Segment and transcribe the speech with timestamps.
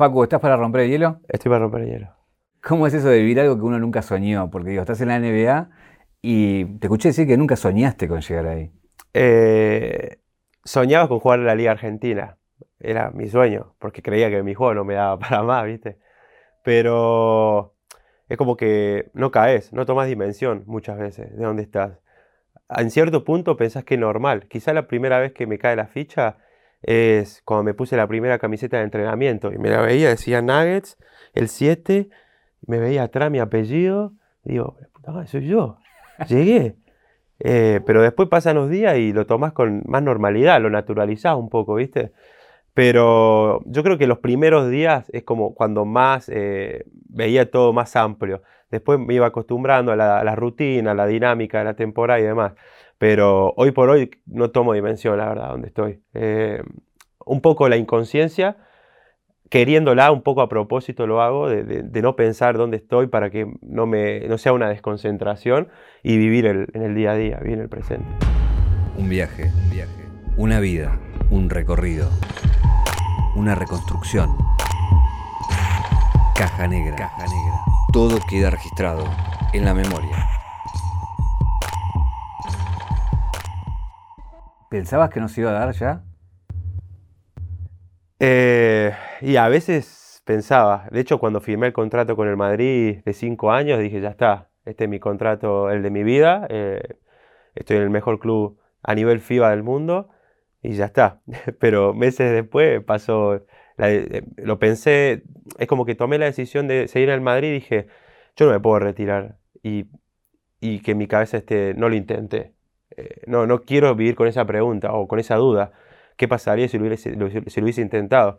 [0.00, 1.20] Facu, ¿estás para romper el hielo?
[1.28, 2.16] Estoy para romper el hielo.
[2.62, 4.48] ¿Cómo es eso de vivir algo que uno nunca soñó?
[4.48, 5.68] Porque digo, estás en la NBA
[6.22, 8.72] y te escuché decir que nunca soñaste con llegar ahí.
[9.12, 10.16] Eh,
[10.64, 12.38] soñaba con jugar en la Liga Argentina.
[12.78, 15.98] Era mi sueño, porque creía que mi juego no me daba para más, ¿viste?
[16.64, 17.74] Pero
[18.30, 21.98] es como que no caes, no tomas dimensión muchas veces de dónde estás.
[22.70, 24.46] En cierto punto pensás que es normal.
[24.48, 26.38] Quizá la primera vez que me cae la ficha
[26.82, 30.96] es cuando me puse la primera camiseta de entrenamiento y me la veía, decía Nuggets,
[31.34, 32.08] el 7,
[32.66, 34.12] me veía atrás mi apellido,
[34.44, 35.78] digo, puta soy yo,
[36.28, 36.76] llegué.
[37.42, 41.48] Eh, pero después pasan los días y lo tomas con más normalidad, lo naturalizás un
[41.48, 42.12] poco, ¿viste?
[42.74, 47.96] Pero yo creo que los primeros días es como cuando más eh, veía todo más
[47.96, 48.42] amplio.
[48.70, 52.52] Después me iba acostumbrando a la, rutina, a la dinámica de la temporada y demás.
[53.00, 56.02] Pero hoy por hoy no tomo dimensión, la verdad, donde estoy.
[56.14, 56.62] Eh,
[57.24, 58.58] un poco la inconsciencia,
[59.48, 63.86] queriéndola un poco a propósito lo hago, de, no pensar dónde estoy para que no,
[63.86, 65.68] me, sea una desconcentración
[66.02, 68.06] y vivir en el día a día, vivir en el presente.
[68.98, 70.04] Un viaje, un viaje,
[70.36, 72.10] una vida, un recorrido
[73.34, 74.36] una reconstrucción.
[76.34, 76.96] Caja negra.
[76.96, 77.60] Caja negra.
[77.92, 79.04] Todo queda registrado
[79.52, 80.39] en la memoria.
[84.70, 86.04] ¿Pensabas que nos iba a dar ya?
[88.20, 93.12] Eh, y a veces pensaba, de hecho cuando firmé el contrato con el Madrid de
[93.12, 96.98] cinco años, dije, ya está, este es mi contrato, el de mi vida, eh,
[97.56, 100.08] estoy en el mejor club a nivel FIBA del mundo
[100.62, 101.20] y ya está.
[101.58, 103.44] Pero meses después pasó,
[103.78, 105.24] eh, lo pensé,
[105.58, 107.88] es como que tomé la decisión de seguir el Madrid y dije,
[108.36, 109.86] yo no me puedo retirar y,
[110.60, 112.54] y que mi cabeza esté, no lo intenté.
[112.96, 115.72] Eh, no, no quiero vivir con esa pregunta o con esa duda.
[116.16, 117.12] ¿Qué pasaría si lo hubiese,
[117.62, 118.38] hubiese intentado?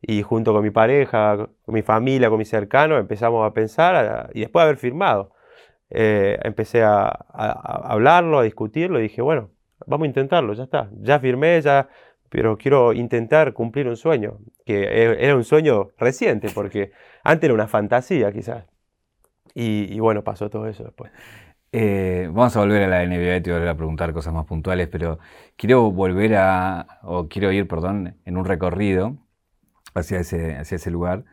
[0.00, 4.40] Y junto con mi pareja, con mi familia, con mis cercanos, empezamos a pensar y
[4.40, 5.32] después de haber firmado,
[5.90, 9.50] eh, empecé a, hablarlo, a discutirlo y dije, bueno,
[9.86, 10.90] vamos a intentarlo, ya está.
[11.00, 11.88] Ya firmé, ya,
[12.28, 16.92] pero quiero intentar cumplir un sueño, que e, era un sueño reciente, porque
[17.24, 18.66] antes era una fantasía quizás.
[19.54, 21.10] Y, bueno, pasó todo eso después.
[21.72, 25.18] Eh, vamos a volver a la NBA te voy a preguntar cosas más puntuales, pero
[25.56, 29.16] quiero volver a, o quiero ir, perdón, en un recorrido
[29.94, 31.24] hacia ese, hacia ese lugar.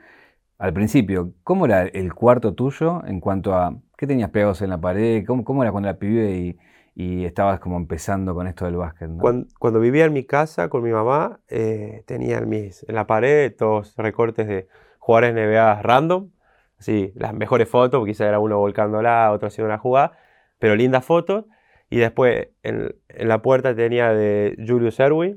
[0.58, 4.80] Al principio, ¿cómo era el cuarto tuyo en cuanto a qué tenías pegados en la
[4.80, 5.26] pared?
[5.26, 6.58] ¿Cómo, cómo era cuando era pibe y,
[6.96, 9.10] y estabas como empezando con esto del básquet.
[9.10, 9.24] ¿no?
[9.60, 13.54] Cuando, vivía en mi casa con mi mamá, eh, tenía en, mis, en la pared
[13.56, 14.68] todos recortes de
[15.00, 16.30] jugadores NBA random,
[16.78, 20.14] así, las mejores fotos, quizá era uno volcándola, otro haciendo una jugada,
[20.63, 21.44] pero lindas fotos.
[21.90, 25.35] Y después en, la puerta tenía de Julius Erwin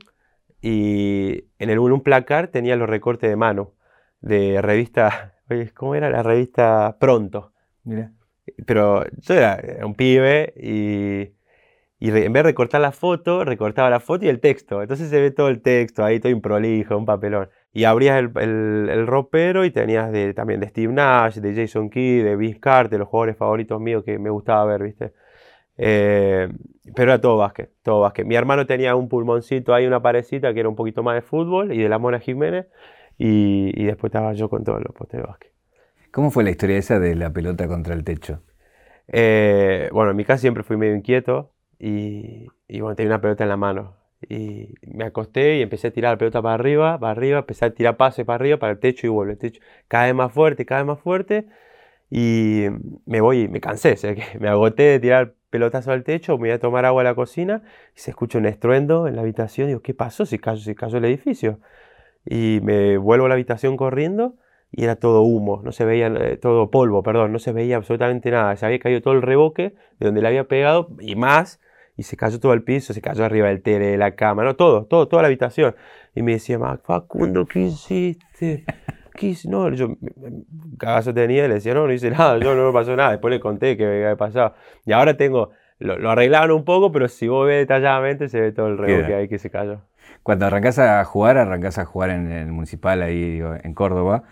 [0.62, 3.74] y en el, un placar tenía los recortes de mano
[4.20, 5.34] de revista,
[5.74, 7.52] ¿cómo era la revista Pronto?
[7.82, 8.12] Mira.
[8.66, 11.34] Pero yo era un pibe y
[11.98, 14.82] y en vez de recortar la foto, recortaba la foto y el texto.
[14.82, 17.48] Entonces se ve todo el texto ahí, todo improlijo, un papelón.
[17.76, 18.30] Y abrías el,
[18.88, 22.98] el, ropero y tenías de, también de Steve Nash, de Jason Key, de Vince Carter,
[22.98, 25.12] los jugadores favoritos míos que me gustaba ver, ¿viste?
[25.76, 26.48] Eh,
[26.94, 28.24] pero era todo básquet, todo básquet.
[28.24, 31.70] Mi hermano tenía un pulmoncito ahí, una parecita que era un poquito más de fútbol
[31.70, 32.66] y de la Mona Jiménez.
[33.18, 35.52] Y, y después estaba yo con todos los postes de básquet.
[36.12, 38.40] ¿Cómo fue la historia esa de la pelota contra el techo?
[39.08, 41.52] Eh, bueno, en mi casa siempre fui medio inquieto.
[41.78, 43.96] Y, bueno, tenía una pelota en la mano.
[44.28, 47.70] Y me acosté y empecé a tirar la pelota para arriba, para arriba, empecé a
[47.70, 49.60] tirar pases para arriba, para el techo y vuelve el techo.
[49.88, 51.46] Cada vez más fuerte, cada vez más fuerte.
[52.10, 52.66] Y
[53.06, 56.48] me voy, me cansé, o sea, que me agoté de tirar pelotazo al techo, me
[56.48, 57.62] voy a tomar agua a la cocina
[57.96, 59.68] y se escucha un estruendo en la habitación.
[59.68, 60.26] Digo, ¿qué pasó?
[60.26, 61.60] Si cayó, si cayó el edificio.
[62.24, 64.36] Y me vuelvo a la habitación corriendo
[64.72, 68.30] y era todo humo, no se veía, eh, todo polvo, perdón, no se veía absolutamente
[68.30, 68.56] nada.
[68.56, 71.60] Se había caído todo el reboque de donde le había pegado y más
[71.96, 74.54] y se cayó todo el piso, se cayó arriba del tele, de la cama, no,
[74.54, 75.74] todo, todo, toda la habitación.
[76.14, 78.64] Y me decía, Facundo, ¿qué hiciste?
[79.14, 79.48] ¿Qué hiciste?
[79.48, 79.96] No, yo
[80.78, 83.12] cagazo tenía y le decía, no, no hice nada, yo no me pasó nada.
[83.12, 84.54] Después le conté que había pasado.
[84.84, 88.68] Y ahora tengo, lo, arreglaron un poco, pero si vos ves detalladamente se ve todo
[88.68, 89.80] el reboque ahí que se cayó.
[90.22, 94.24] Cuando arrancás a jugar, arrancás a jugar en el municipal ahí en Córdoba.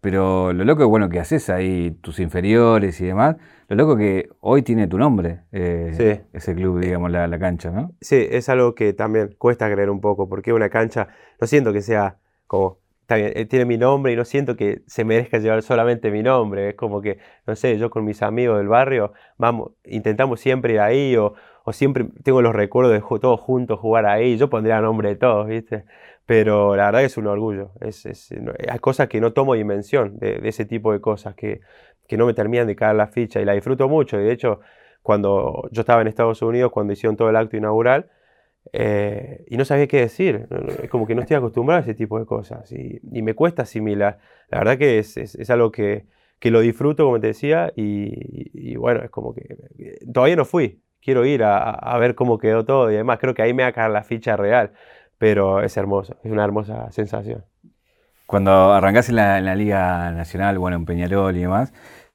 [0.00, 3.36] Pero lo loco bueno que haces ahí, tus inferiores y demás,
[3.68, 7.92] lo loco que hoy tiene tu nombre, eh, ese club, digamos, la, cancha, ¿no?
[8.00, 11.08] Sí, es algo que también cuesta creer un poco, porque una cancha,
[11.40, 12.16] no siento que sea
[12.46, 16.22] como, bien, eh, tiene mi nombre y no siento que se merezca llevar solamente mi
[16.22, 20.74] nombre, es como que, no sé, yo con mis amigos del barrio, vamos, intentamos siempre
[20.74, 24.80] ir ahí o, o siempre tengo los recuerdos de todos juntos jugar ahí, yo pondría
[24.80, 25.84] nombre de todos, ¿viste?
[26.30, 27.72] Pero la verdad es un orgullo.
[27.80, 31.34] Es, es- no- hay cosas que no tomo dimensión de, de ese tipo de cosas,
[31.34, 31.60] que,
[32.06, 34.16] que no me terminan de caer la ficha y la disfruto mucho.
[34.16, 34.60] De hecho,
[35.02, 38.10] cuando yo estaba en Estados Unidos, cuando hicieron todo el acto inaugural,
[38.72, 40.46] eh, y no sabía qué decir.
[40.84, 43.62] Es como que no estoy acostumbrado a ese tipo de cosas y, y me cuesta
[43.62, 44.18] asimilar.
[44.50, 46.06] La verdad que es, es- algo que,
[46.38, 50.44] que lo disfruto, como te decía, y, y bueno, es como que eh, todavía no
[50.44, 50.80] fui.
[51.02, 53.18] Quiero ir a, a- ver cómo quedó todo y demás.
[53.18, 54.72] Creo que ahí me va a caer la ficha real,
[55.20, 57.44] pero es hermoso, es una hermosa sensación.
[58.26, 61.74] Cuando arrancás en la, en la Liga Nacional, bueno, en Peñarol y demás,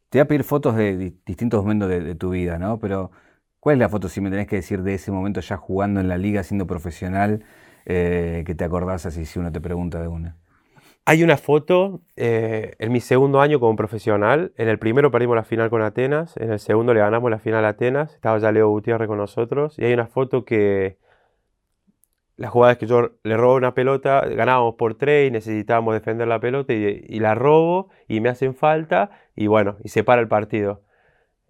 [0.09, 2.79] te voy a pedir fotos de di- distintos momentos de, de tu vida, ¿no?
[2.79, 3.11] Pero,
[3.59, 6.07] ¿cuál es la foto, si me tenés que decir, de ese momento ya jugando en
[6.07, 7.43] la Liga, siendo profesional,
[7.85, 10.37] eh, que te acordás así si uno te pregunta de una?
[11.05, 14.53] Hay una foto eh, en mi segundo año como profesional.
[14.57, 17.63] En el primero perdimos la final con Atenas, en el segundo le ganamos la final
[17.65, 18.15] a Atenas.
[18.15, 19.77] Estaba ya Leo Gutiérrez con nosotros.
[19.77, 20.97] Y hay una foto que
[22.37, 26.27] la jugada es que yo le robo una pelota, ganábamos por tres y necesitábamos defender
[26.27, 30.27] la pelota y, la robo y me hacen falta y bueno, y se para el
[30.27, 30.83] partido.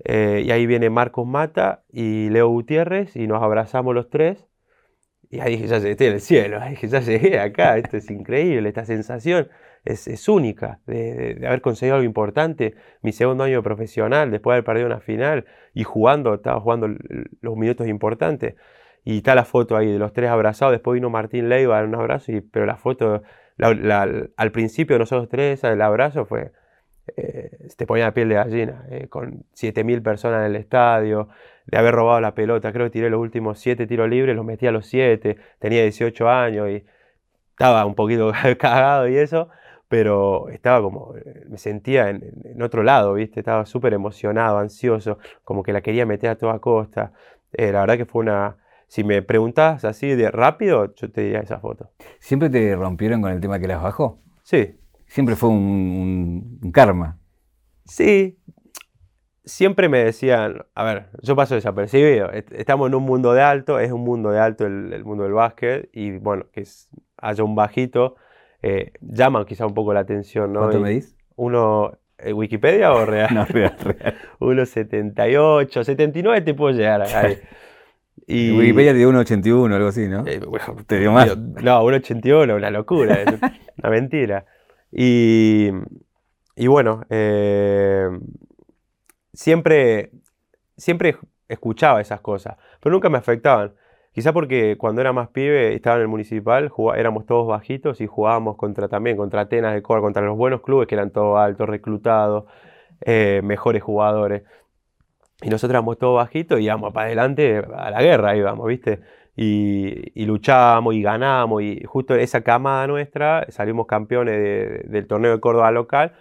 [0.05, 4.47] Eh, y ahí viene Marcos Mata y Leo Gutiérrez y nos abrazamos los tres.
[5.29, 7.97] Y ahí dije, ya llegué, estoy en el cielo, ahí dije, ya llegué acá, esto
[7.97, 9.49] es increíble, esta sensación
[9.83, 12.75] es, es única de, de- haber conseguido algo importante.
[13.01, 16.87] Mi segundo año profesional, después de haber perdido una final y jugando, estaba jugando
[17.41, 18.55] los minutos importantes.
[19.05, 21.87] Y está la foto ahí de los tres abrazados, después vino Martín Leiva a dar
[21.89, 23.23] un abrazo, y, pero la foto,
[23.57, 26.51] la- la- al principio nosotros tres, el abrazo fue,
[27.17, 31.29] eh, te ponía la piel de gallina, eh, con 7.000 personas en el estadio,
[31.67, 34.67] de haber robado la pelota, creo que tiré los últimos 7 tiros libres, los metí
[34.67, 36.85] a los 7, tenía 18 años y
[37.51, 39.49] estaba un poquito cagado y eso,
[39.87, 43.39] pero estaba como, eh, me sentía en, en- en otro lado, ¿viste?
[43.39, 47.13] Estaba súper emocionado, ansioso, como que la quería meter a toda costa.
[47.53, 48.57] Eh, la verdad que fue una,
[48.87, 51.91] si me preguntás así de rápido, yo te diría esa foto.
[52.19, 54.19] ¿Siempre te rompieron con el tema que las bajó?
[54.43, 54.75] Sí,
[55.07, 57.19] Siempre fue un, karma.
[57.85, 58.37] Sí,
[59.43, 63.79] siempre me decían, a ver, yo paso desapercibido, est- estamos en un mundo de alto,
[63.79, 67.43] es un mundo de alto el, el mundo del básquet, y bueno, que es- haya
[67.43, 68.15] un bajito,
[68.61, 70.61] eh, llama quizá un poco la atención, ¿no?
[70.61, 71.15] ¿Cuánto Y medís?
[71.35, 73.33] Uno, ¿eh, ¿Wikipedia o real?
[73.33, 74.15] No, real, real.
[74.39, 77.37] Uno 78, 79 te puedo llegar ahí.
[78.27, 80.25] Y, Wikipedia te dio 1.81 algo así, ¿no?
[80.25, 81.37] eh, bueno, Te dio más.
[81.37, 83.27] no, 1,81, una locura, es
[83.77, 84.45] una mentira.
[84.91, 85.69] Y,
[86.55, 88.07] y bueno, eh,
[89.33, 90.11] siempre,
[90.77, 91.17] siempre
[91.47, 93.73] escuchaba esas cosas, pero nunca me afectaban.
[94.11, 98.07] Quizá porque cuando era más pibe, estaba en el municipal, jugá- éramos todos bajitos y
[98.07, 101.67] jugábamos contra también, contra Atenas de Córdoba, contra los buenos clubes que eran todos altos,
[101.67, 102.45] reclutados,
[103.01, 104.43] eh, mejores jugadores.
[105.45, 108.99] Y nosotros éramos todos bajitos y íbamos para adelante a la guerra, íbamos, ¿viste?
[109.35, 115.33] Y, y luchábamos y ganábamos y justo esa camada nuestra salimos campeones de- del torneo
[115.33, 116.13] de Córdoba local,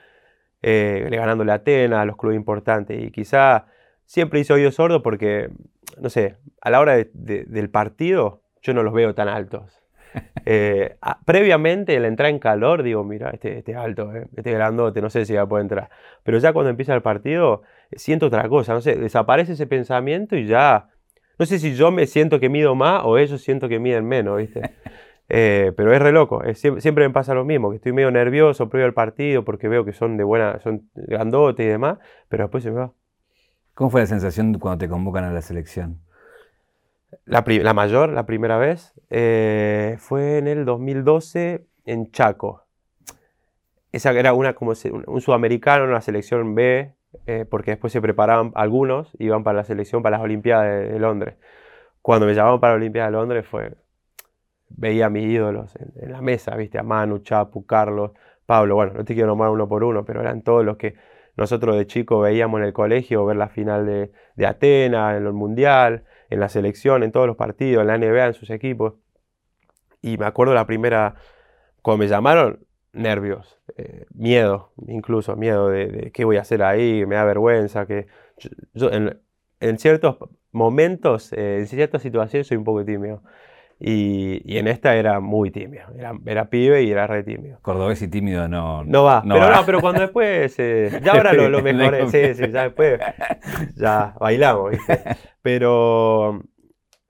[0.61, 3.03] eh, le ganándole a Atenas, a los clubes importantes.
[3.03, 3.65] Y quizá
[4.05, 5.49] siempre hice oído sordo porque,
[5.99, 9.84] no sé, a la hora de- del partido yo no los veo tan altos.
[10.47, 14.57] Eh, previamente, la entrada en calor, digo, mira, este, este es alto, eh, este es
[14.57, 15.89] grandote, no sé si va a entrar.
[16.23, 17.63] Pero ya cuando empieza el partido,
[17.93, 20.89] siento otra cosa, no sé, desaparece ese pensamiento y ya,
[21.39, 24.39] no sé si yo me siento que mido más o ellos siento que miden menos,
[24.39, 24.61] ¿viste?
[25.31, 28.85] Eh, pero es re loco, siempre, me pasa lo mismo, que estoy medio nervioso previo
[28.85, 31.97] al partido porque veo que son de buena, son grandotes y demás,
[32.29, 32.93] pero después se me va.
[33.73, 36.04] ¿Cómo fue la sensación cuando te convocan a la selección?
[37.25, 42.65] La, la mayor, la primera vez, eh, fue en el 2012 en Chaco.
[43.93, 46.95] Esa era una, como un, un sudamericano, una selección B,
[47.27, 51.37] eh, porque después se preparaban algunos, iban para la selección, para las Olimpiadas de, Londres.
[52.03, 53.75] Cuando me llamaron para la Olimpiada de Londres fue,
[54.69, 58.13] veía a mis ídolos en, en la mesa, viste, a Manu, Chapu, Carlos,
[58.47, 60.97] Pablo, bueno, no te quiero nombrar uno por uno, pero eran todos los que
[61.37, 65.33] nosotros de chico veíamos en el colegio, ver la final de, de Atenas, en el
[65.33, 68.95] Mundial, en la selección, en todos los partidos, en la NBA, en sus equipos.
[70.03, 71.15] Y me acuerdo la primera,
[71.81, 77.17] cuando me llamaron, nervios, eh, miedo, incluso miedo de, qué voy a hacer ahí, me
[77.17, 78.07] da vergüenza, que
[79.61, 80.17] en ciertos
[80.53, 83.23] momentos, eh, en ciertas situaciones soy un poco tímido.
[83.87, 87.59] Y, y en esta era muy tímido, era, era pibe y era re tímido.
[87.61, 88.83] Cordobés y tímido no.
[88.83, 89.57] No va, No pero va.
[89.57, 92.99] no, pero cuando después, eh, ya ahora lo, lo mejoré, sí, sí, ya después,
[93.77, 95.01] ya bailamos, ¿viste?
[95.43, 96.41] Pero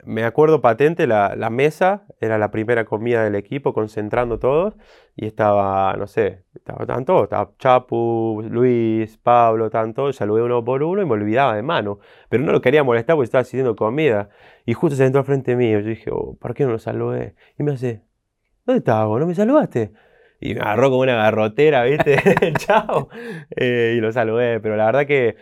[0.07, 4.75] me acuerdo patente, la, la mesa era la primera comida del equipo, concentrando todos,
[5.17, 10.83] y estaba, no sé, estaba- estaban todos, estaba Chapu, Luis, Pablo, todos, saludé uno por
[10.83, 14.29] uno y me olvidaba de mano, pero no lo quería molestar porque estaba haciendo comida,
[14.67, 17.35] y justo se sentó al frente mío, yo dije, oh, ¿por qué no lo saludé?
[17.59, 18.03] Y me hace,
[18.67, 19.21] ¿dónde estabas vos?
[19.21, 19.93] ¿No me saludaste?
[20.41, 22.19] Y me agarró como una garrotera, ¿viste?
[22.59, 23.09] Chao.
[23.57, 25.37] Eh, y lo saludé, pero la verdad que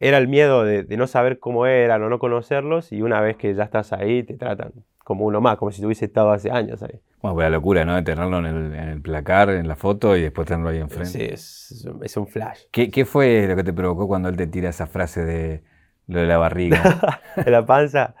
[0.00, 3.54] era el miedo de, no saber cómo eran o no conocerlos y una vez que
[3.54, 4.72] ya estás ahí te tratan
[5.04, 7.00] como uno más, como si tuviese estado hace años ahí.
[7.22, 7.96] Bueno, pues la locura, ¿no?
[7.96, 11.34] De tenerlo en el, placar, en la foto y después tenerlo ahí enfrente.
[11.34, 12.64] Sí, es, un flash.
[12.70, 15.62] ¿Qué, fue lo que te provocó cuando él te tira esa frase de
[16.08, 17.22] lo de la barriga?
[17.42, 18.14] de la panza.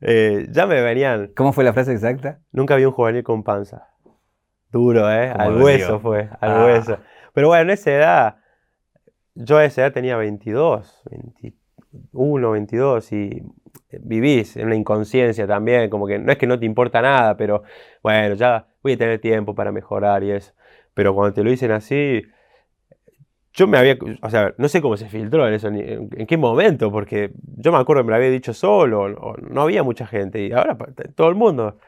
[0.00, 1.30] Eh, ya me venían.
[1.36, 2.40] ¿Cómo fue la frase exacta?
[2.50, 3.90] Nunca vi un juvenil con panza.
[4.72, 5.30] Duro, ¿eh?
[5.30, 6.64] Al hueso fue, al ah.
[6.64, 6.98] hueso.
[7.34, 8.36] Pero bueno, en esa edad
[9.34, 13.42] yo a esa edad tenía 22, 21, 22 y
[14.00, 17.62] vivís en una inconsciencia también, como que no es que no te importa nada, pero
[18.02, 20.52] bueno, ya voy a tener tiempo para mejorar y eso.
[20.94, 22.22] Pero cuando te lo dicen así,
[23.54, 26.90] yo me había, o sea, no sé cómo se filtró en eso, en, qué momento,
[26.90, 30.46] porque yo me acuerdo que me lo había dicho solo, o no había mucha gente,
[30.46, 30.76] y ahora
[31.14, 31.78] todo el mundo.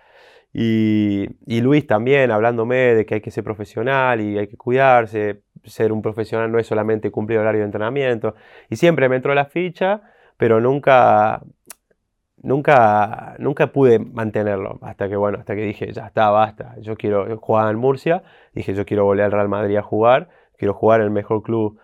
[0.52, 1.26] Y,
[1.60, 5.42] Luis también hablándome de que hay que ser profesional y hay que cuidarse.
[5.64, 8.34] Ser un profesional no es solamente cumplir horario de entrenamiento.
[8.70, 10.02] Y siempre me entró la ficha,
[10.36, 11.42] pero nunca,
[12.42, 14.78] nunca, nunca pude mantenerlo.
[14.82, 16.74] Hasta que, bueno, hasta que dije, ya está, basta.
[16.80, 18.22] Yo quiero jugar en Murcia.
[18.52, 20.28] Dije, yo quiero volver al Real Madrid a jugar.
[20.56, 21.78] Quiero jugar en el mejor club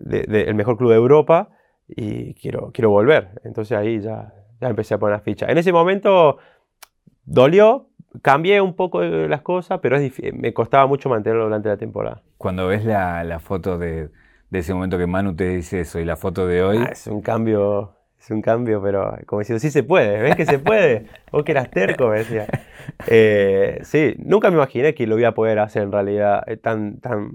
[0.00, 1.50] de, el mejor club de Europa
[1.88, 3.40] y quiero, quiero volver.
[3.44, 5.46] Entonces ahí ya, ya empecé a poner la ficha.
[5.46, 6.38] En ese momento
[7.24, 7.88] dolió,
[8.22, 12.22] cambié un poco las cosas, pero es me costaba mucho mantenerlo durante la temporada.
[12.38, 14.10] Cuando ves la, foto de,
[14.52, 16.78] ese momento que Manu te dice eso y la foto de hoy...
[16.78, 20.46] Ah, es un cambio, es un cambio, pero como diciendo, sí se puede, ¿ves que
[20.46, 21.06] se puede?
[21.32, 22.46] Vos que eras terco, me decía.
[23.08, 27.00] Eh, sí, nunca me imaginé que lo iba a poder hacer en realidad eh, tan,
[27.00, 27.32] tan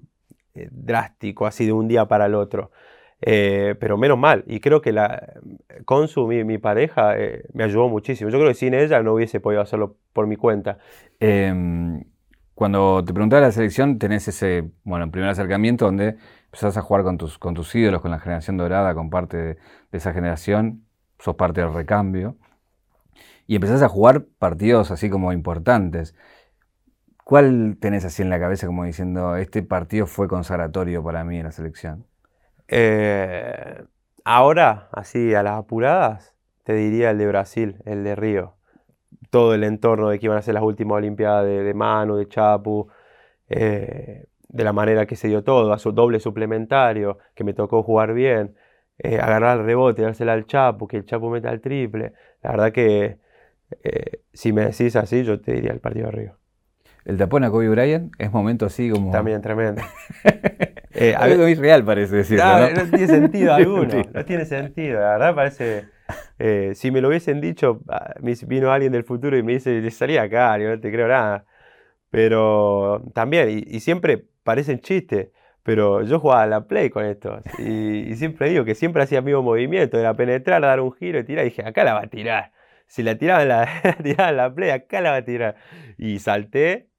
[0.55, 2.71] eh, drástico, así de un día para el otro.
[3.23, 5.33] Eh, pero menos mal, y creo que la
[5.85, 8.29] Consu, mi, mi pareja, eh, me ayudó muchísimo.
[8.31, 10.79] Yo creo que sin ella no hubiese podido hacerlo por mi cuenta.
[11.19, 12.03] Em,
[12.55, 17.17] cuando te preguntaba la selección, tenés ese, bueno, primer acercamiento donde empezás a jugar con
[17.17, 19.57] tus, con tus ídolos, con la generación dorada, con parte de,
[19.91, 20.85] esa generación,
[21.19, 22.37] sos parte del recambio,
[23.47, 26.15] y empezás a jugar partidos así como importantes.
[27.23, 31.45] ¿Cuál tenés así en la cabeza como diciendo, este partido fue consagratorio para mí en
[31.45, 32.05] la selección?
[32.73, 33.83] Eh,
[34.23, 38.55] ahora, así a las apuradas, te diría el de Brasil, el de Río.
[39.29, 42.87] Todo el entorno de que iban a ser las últimas Olimpiadas de, Manu, de Chapu,
[43.49, 47.83] eh, de la manera que se dio todo, a su doble suplementario, que me tocó
[47.83, 48.55] jugar bien,
[48.99, 52.13] eh, agarrar el rebote, dársela al Chapu, que el Chapu meta el triple.
[52.43, 53.19] La verdad que
[54.33, 56.40] si me decís así, yo te diría el partido de Río.
[57.05, 59.11] El tapón a Kobe Bryant es momento así como.
[59.11, 59.81] También tremendo.
[60.93, 62.43] Eh, algo real parece decirlo.
[62.43, 64.03] No, no, tiene sentido alguno.
[64.13, 64.99] no tiene sentido.
[64.99, 65.85] La verdad parece.
[66.37, 70.17] Eh, si me lo hubiesen dicho, ah, vino alguien del futuro y me dice, salí
[70.17, 71.45] acá, yo no te creo nada.
[72.09, 75.29] Pero también, y, siempre parecen chistes,
[75.63, 77.39] pero yo jugaba a la play con esto.
[77.57, 81.23] Y, siempre digo que siempre hacía el mismo movimiento, era penetrar, dar un giro y
[81.23, 81.45] tirar.
[81.45, 82.51] Y dije, acá la va a tirar.
[82.87, 83.69] Si la tiraba en la,
[84.03, 85.55] tiraba en la play, acá la va a tirar.
[85.97, 86.90] Y salté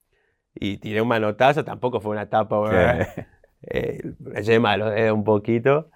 [0.54, 3.08] y tiré un manotazo, tampoco fue una tapa,
[3.62, 5.90] eh, malo, eh, un poquito.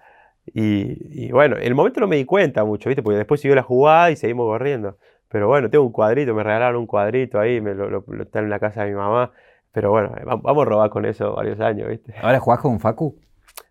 [0.53, 3.03] Y, bueno, en el momento no me di cuenta mucho, ¿viste?
[3.03, 4.97] Porque después siguió la jugada y seguimos corriendo.
[5.27, 8.49] Pero bueno, tengo un cuadrito, me regalaron un cuadrito ahí, me lo, lo, está en
[8.49, 9.31] la casa de mi mamá.
[9.73, 12.15] Pero bueno, vamos a robar con eso varios años, ¿viste?
[12.21, 13.19] ¿Ahora jugás con Facu?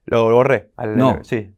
[0.05, 0.71] Lo borré.
[0.95, 1.25] no.
[1.25, 1.56] Sí,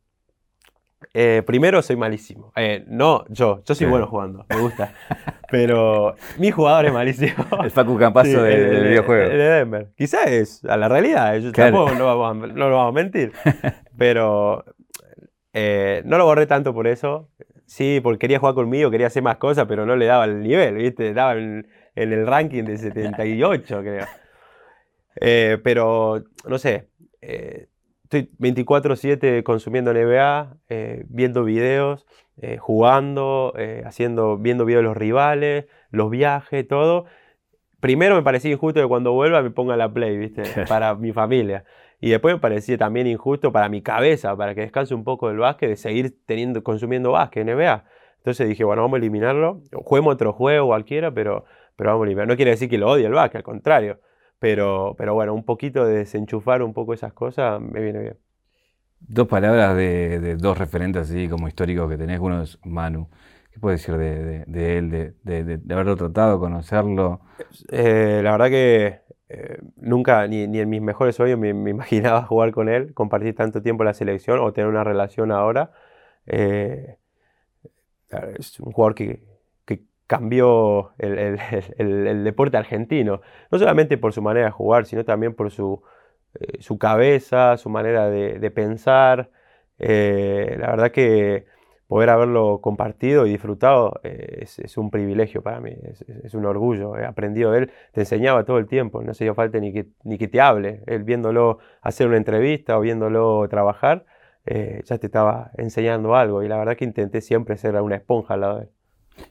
[1.21, 2.53] eh, primero, soy malísimo.
[2.55, 3.61] Eh, no, yo.
[3.65, 4.47] Yo soy bueno jugando.
[4.49, 4.93] Me gusta.
[5.51, 7.45] Pero mi jugador es malísimo.
[7.65, 9.29] El Facu Campazo del, videojuego.
[9.29, 9.89] de Denver.
[9.97, 11.37] Quizás es a la realidad.
[11.39, 13.33] Yo tampoco no, vamos, lo vamos a mentir.
[13.99, 14.65] Pero
[15.53, 17.29] eh, no lo borré tanto por eso.
[17.67, 20.77] Sí, porque quería jugar conmigo, quería hacer más cosas, pero no le daba el nivel,
[20.77, 21.09] ¿viste?
[21.09, 24.07] En, en el ranking de 78, creo.
[25.63, 26.89] pero, no sé
[28.11, 32.07] estoy 24/7 consumiendo NBA, eh, viendo videos,
[32.41, 37.05] eh, jugando, eh, haciendo, viendo videos de los rivales, los viajes, todo.
[37.81, 40.43] Primero me parecía injusto que cuando vuelva me ponga la play, ¿viste?
[40.69, 41.65] Para mi familia.
[42.00, 45.38] Y después me parecía también injusto para mi cabeza, para que descanse un poco del
[45.38, 47.85] básquet, de seguir teniendo, consumiendo básquet, NBA.
[48.19, 49.62] Entonces dije, bueno, vamos a eliminarlo.
[49.73, 52.35] Juguemos otro juego cualquiera, pero, pero vamos a eliminarlo.
[52.35, 53.99] No quiere decir que lo odie el básquet, al contrario.
[54.38, 58.18] Pero, pero bueno, un poquito de desenchufar un poco esas cosas me viene bien.
[59.00, 62.18] Dos palabras de, dos referentes así como históricos que tenés.
[62.21, 63.09] Uno es Manu.
[63.52, 67.21] ¿Qué puedes decir de, él, de, haberlo tratado, conocerlo?
[67.71, 72.68] Eh, la verdad que eh, nunca, ni, en mis mejores sueños, me, imaginaba jugar con
[72.68, 75.73] él, compartir tanto tiempo en la selección o tener una relación ahora.
[76.26, 76.97] Eh,
[78.38, 79.23] es un jugador que,
[80.09, 83.21] cambió el, deporte argentino.
[83.53, 85.83] No solamente por su manera de jugar, sino también por su,
[86.41, 89.31] eh, su cabeza, su manera de, pensar.
[89.79, 91.47] Eh, la verdad que
[91.87, 95.77] poder haberlo compartido y disfrutado eh, es, un privilegio para mí,
[96.25, 96.97] es, un orgullo.
[96.99, 99.88] He aprendido de él, te enseñaba todo el tiempo, no se dio falta ni que,
[100.05, 100.83] ni que te hable.
[100.87, 104.07] Él viéndolo hacer una entrevista o viéndolo trabajar,
[104.47, 108.41] ya te estaba enseñando algo y la verdad que intenté siempre ser una esponja al
[108.41, 108.71] lado de él.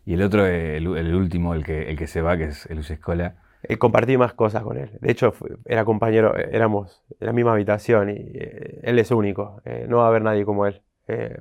[0.06, 3.36] Y el otro, el, último, el que, el que se va, que es Luis Escola.
[3.64, 4.92] Eh, compartí más cosas con él.
[5.02, 5.34] De hecho,
[5.66, 9.62] era compañero, éramos en la misma habitación y eh, él es único.
[9.66, 10.82] Eh, no va a haber nadie como él.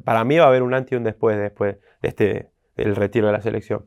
[0.05, 3.27] para mí va a haber un antes y un después, después de este, del retiro
[3.27, 3.87] de la selección.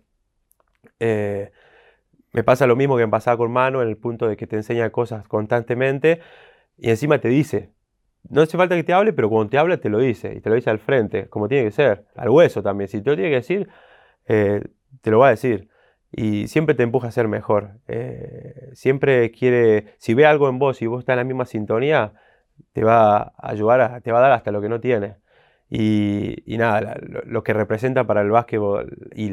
[1.00, 4.56] me pasa lo mismo que me pasaba con Mano en el punto de que te
[4.56, 6.22] enseña cosas constantemente
[6.78, 7.72] y encima te dice.
[8.30, 10.50] No hace falta que te hable, pero cuando te habla te lo dice y te
[10.50, 12.90] lo dice al frente, como tiene que ser, al hueso también.
[12.90, 13.70] Si te lo tiene que decir,
[14.30, 14.64] eh,
[15.02, 15.70] te lo va a decir.
[16.12, 17.80] Y siempre te empuja a ser mejor.
[17.88, 22.14] Eh, siempre quiere, si ve algo en vos y vos estás en la misma sintonía,
[22.74, 25.18] te va a ayudar, te va a dar hasta lo que no tiene.
[25.72, 29.28] Y, nada, lo, que representa para el básquetbol y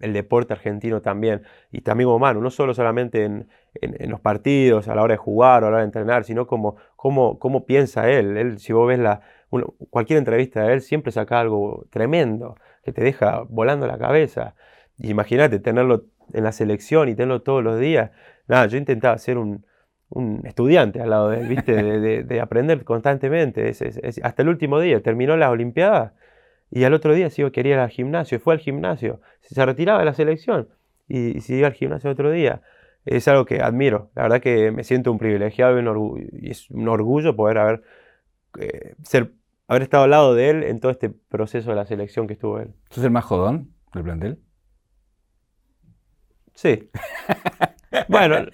[0.00, 1.42] el, deporte argentino también,
[1.72, 3.48] y también como mano, no solo solamente en,
[4.08, 6.76] los partidos, a la hora de jugar o a la hora de entrenar, sino como
[6.96, 8.36] cómo, piensa él.
[8.36, 8.58] él.
[8.60, 9.20] Si vos ves la,
[9.90, 14.54] cualquier entrevista de él, siempre saca algo tremendo que te deja volando la cabeza.
[14.98, 18.10] Imagínate tenerlo en la selección y tenerlo todos los días.
[18.48, 19.64] Nada, yo intentaba ser un,
[20.44, 21.72] estudiante al lado de él, ¿viste?
[22.24, 23.70] De, aprender constantemente.
[24.22, 26.12] hasta el último día, terminó las Olimpiadas
[26.70, 30.04] y al otro día sí quería ir al gimnasio, fue al gimnasio, se retiraba de
[30.04, 30.68] la selección
[31.08, 32.62] y, y siguió al gimnasio otro día.
[33.06, 37.34] Es algo que admiro, la verdad que me siento un privilegiado y, es un orgullo
[37.34, 37.82] poder haber,
[38.58, 39.32] eh, ser
[39.70, 42.58] haber estado al lado de él en todo este proceso de la selección que estuvo
[42.58, 42.74] él.
[42.90, 44.40] ¿Sos el más jodón del plantel?
[46.54, 46.90] Sí.
[48.08, 48.46] bueno,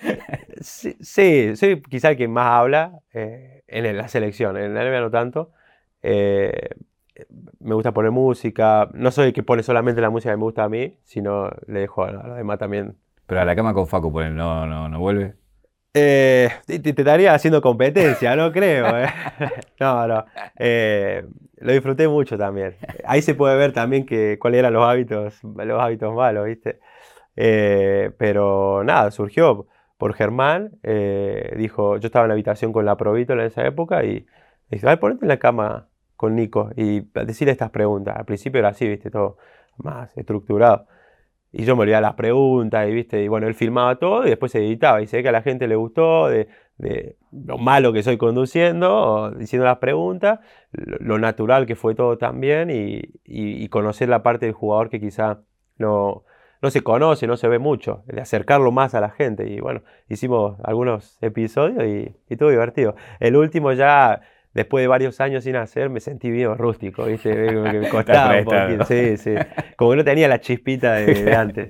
[0.60, 5.10] sí, soy quizá el que más habla eh, en la selección, en la NBA no
[5.10, 5.52] tanto.
[6.02, 6.68] Eh,
[7.60, 10.64] me gusta poner música, no soy el que pone solamente la música que me gusta
[10.64, 12.98] a mí, sino le dejo a los demás también.
[13.24, 15.34] Pero a la cama con Facu, no, no, no vuelve.
[15.98, 18.98] Eh, te, estaría haciendo competencia, no creo.
[18.98, 19.06] Eh.
[19.80, 20.26] No, no.
[20.58, 21.24] Eh,
[21.56, 22.76] lo disfruté mucho también.
[23.04, 24.06] Ahí se puede ver también
[24.38, 26.80] cuáles eran los hábitos, los hábitos malos, ¿viste?
[27.34, 29.66] pero nada, surgió
[29.98, 30.72] por Germán.
[31.56, 34.26] dijo, yo estaba en la habitación con la Provítola en esa época y
[34.70, 38.16] dijo, ay, ponete en la cama con Nico y decirle estas preguntas.
[38.16, 39.10] Al principio era así, ¿viste?
[39.10, 39.38] Todo
[39.78, 40.86] más estructurado.
[41.58, 43.22] Y yo me olvidaba las preguntas y, ¿viste?
[43.22, 45.00] y bueno, él filmaba todo y después se editaba.
[45.00, 46.48] Y se ve que a la gente le gustó de,
[47.32, 50.40] lo malo que soy conduciendo, diciendo las preguntas,
[50.72, 55.40] lo, natural que fue todo también y, conocer la parte del jugador que quizá
[55.78, 56.24] no,
[56.60, 59.48] no se conoce, no se ve mucho, de acercarlo más a la gente.
[59.48, 62.96] Y bueno, hicimos algunos episodios y, y divertido.
[63.18, 64.20] El último ya
[64.56, 67.52] después de varios años sin hacer, me sentí bien rústico, ¿viste?
[67.52, 68.84] me costaba un poquito.
[68.86, 69.34] Sí, sí.
[69.76, 71.68] Como que no tenía la chispita de, antes.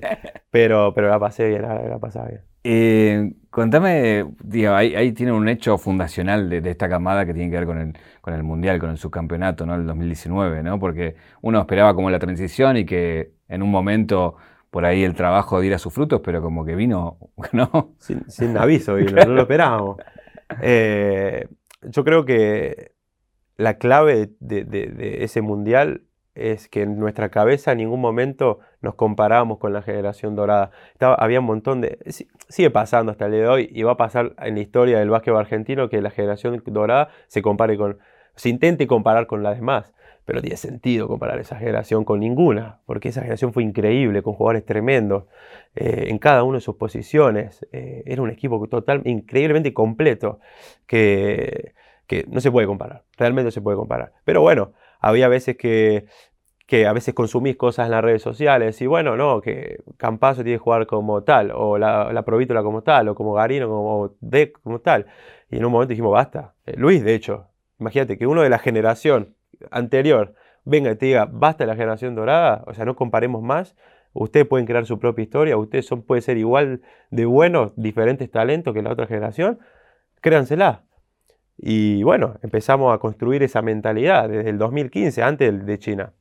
[0.49, 2.41] Pero, pero la pasé bien, la, la pasaba bien.
[2.63, 7.65] Eh, contame, digo, ahí, tiene un hecho fundacional de, esta camada que tiene que ver
[7.65, 9.75] con el, con el Mundial, con el subcampeonato, ¿no?
[9.75, 10.79] El 2019, ¿no?
[10.79, 14.37] Porque uno esperaba como la transición y que en un momento
[14.71, 17.17] por ahí el trabajo diera sus frutos, pero como que vino,
[17.51, 17.95] ¿no?
[17.99, 19.97] Sin, aviso, vino, no lo esperábamos.
[20.61, 21.47] Eh,
[21.89, 22.91] yo creo que
[23.57, 26.03] la clave de, ese mundial
[26.35, 30.69] es que en nuestra cabeza en ningún momento nos comparábamos con la generación dorada.
[30.99, 31.97] había un montón de...
[32.49, 35.09] Sigue pasando hasta el día de hoy y va a pasar en la historia del
[35.09, 37.97] básquetbol argentino que la generación dorada se compare con...
[38.35, 39.91] Se intente comparar con las demás,
[40.27, 44.63] pero tiene sentido comparar esa generación con ninguna, porque esa generación fue increíble, con jugadores
[44.63, 45.23] tremendos,
[45.73, 47.65] eh, en cada una de sus posiciones.
[47.71, 50.39] Eh, era un equipo total, increíblemente completo,
[50.85, 51.73] que
[52.07, 54.13] que no se puede comparar, realmente no se puede comparar.
[54.25, 56.05] Pero bueno, había veces que,
[56.65, 60.57] que a veces consumís cosas en las redes sociales y bueno, no, que Campazo tiene
[60.57, 64.51] que jugar como tal, o la, la Provítola como tal, o como Garino como de
[64.51, 65.05] como tal.
[65.49, 66.55] Y en un momento dijimos, basta.
[66.65, 67.47] Eh, Luis, de hecho,
[67.79, 69.35] imagínate que uno de la generación
[69.71, 70.33] anterior
[70.65, 73.75] venga y te diga, basta la generación dorada, o sea, no comparemos más.
[74.13, 78.73] Ustedes pueden crear su propia historia, ustedes son, pueden ser igual de buenos, diferentes talentos
[78.73, 79.59] que la otra generación,
[80.21, 80.86] créansela.
[81.57, 86.13] Y bueno, empezamos a construir esa mentalidad desde el 2015, antes de China.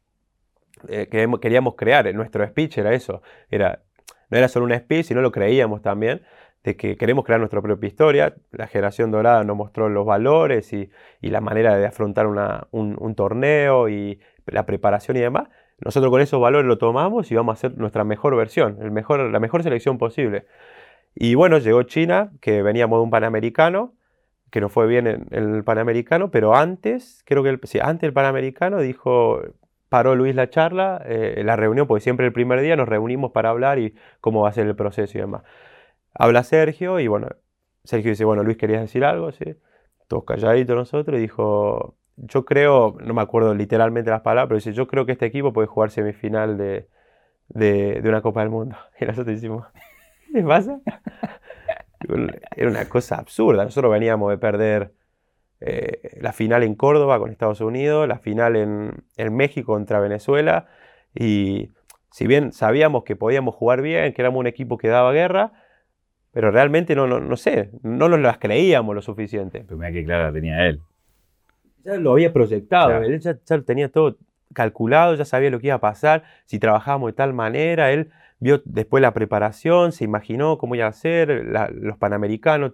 [0.89, 3.83] Eh, queríamos crear, nuestro speech era eso, era,
[4.31, 6.23] no era solo un speech, sino lo creíamos también,
[6.65, 8.35] de que queremos crear nuestra propia historia.
[8.51, 14.21] La generación dorada nos mostró los valores y, la manera de afrontar un, torneo y
[14.47, 15.49] la preparación y demás.
[15.81, 19.21] nosotros con esos valores lo tomamos y vamos a hacer nuestra mejor versión, el mejor,
[19.31, 20.47] la mejor selección posible.
[21.15, 23.95] Y bueno, llegó China, que veníamos de un Panamericano,
[24.51, 28.13] que nos fue bien en, el Panamericano, pero antes, creo que el, sí, antes del
[28.13, 29.41] Panamericano dijo,
[29.89, 33.51] paró Luis la charla, eh, la reunión, porque siempre el primer día nos reunimos para
[33.51, 35.43] hablar y cómo va a ser el proceso y demás.
[36.15, 37.29] Habla Sergio y bueno,
[37.85, 39.33] Sergio dice, bueno, Luis, ¿querías decir algo?
[39.33, 39.57] Sí.
[40.09, 44.73] Todos calladitos nosotros y dijo, yo creo, no me acuerdo literalmente las palabras, pero dice,
[44.73, 46.89] yo creo que este equipo puede jugar semifinal de,
[47.49, 48.77] de una Copa del Mundo.
[49.01, 49.67] Y nosotros decimos,
[50.33, 50.81] ¿qué pasa?
[52.57, 53.65] Era una cosa absurda.
[53.65, 54.93] Nosotros veníamos de perder
[55.61, 60.67] eh, la final en Córdoba con Estados Unidos, la final en, en, México contra Venezuela.
[61.15, 61.71] Y
[62.11, 65.53] si bien sabíamos que podíamos jugar bien, que éramos un equipo que daba guerra,
[66.33, 69.65] pero realmente no, no, no sé, no nos las creíamos lo suficiente.
[69.65, 70.81] Pero mira qué clara tenía él.
[71.85, 74.19] Ya lo había proyectado, él ya, ya tenía todo
[74.55, 78.63] calculado, ya sabía lo que iba a pasar, si trabajábamos de tal manera, él vio
[78.65, 82.73] después la preparación, se imaginó cómo iba a ser, los panamericanos,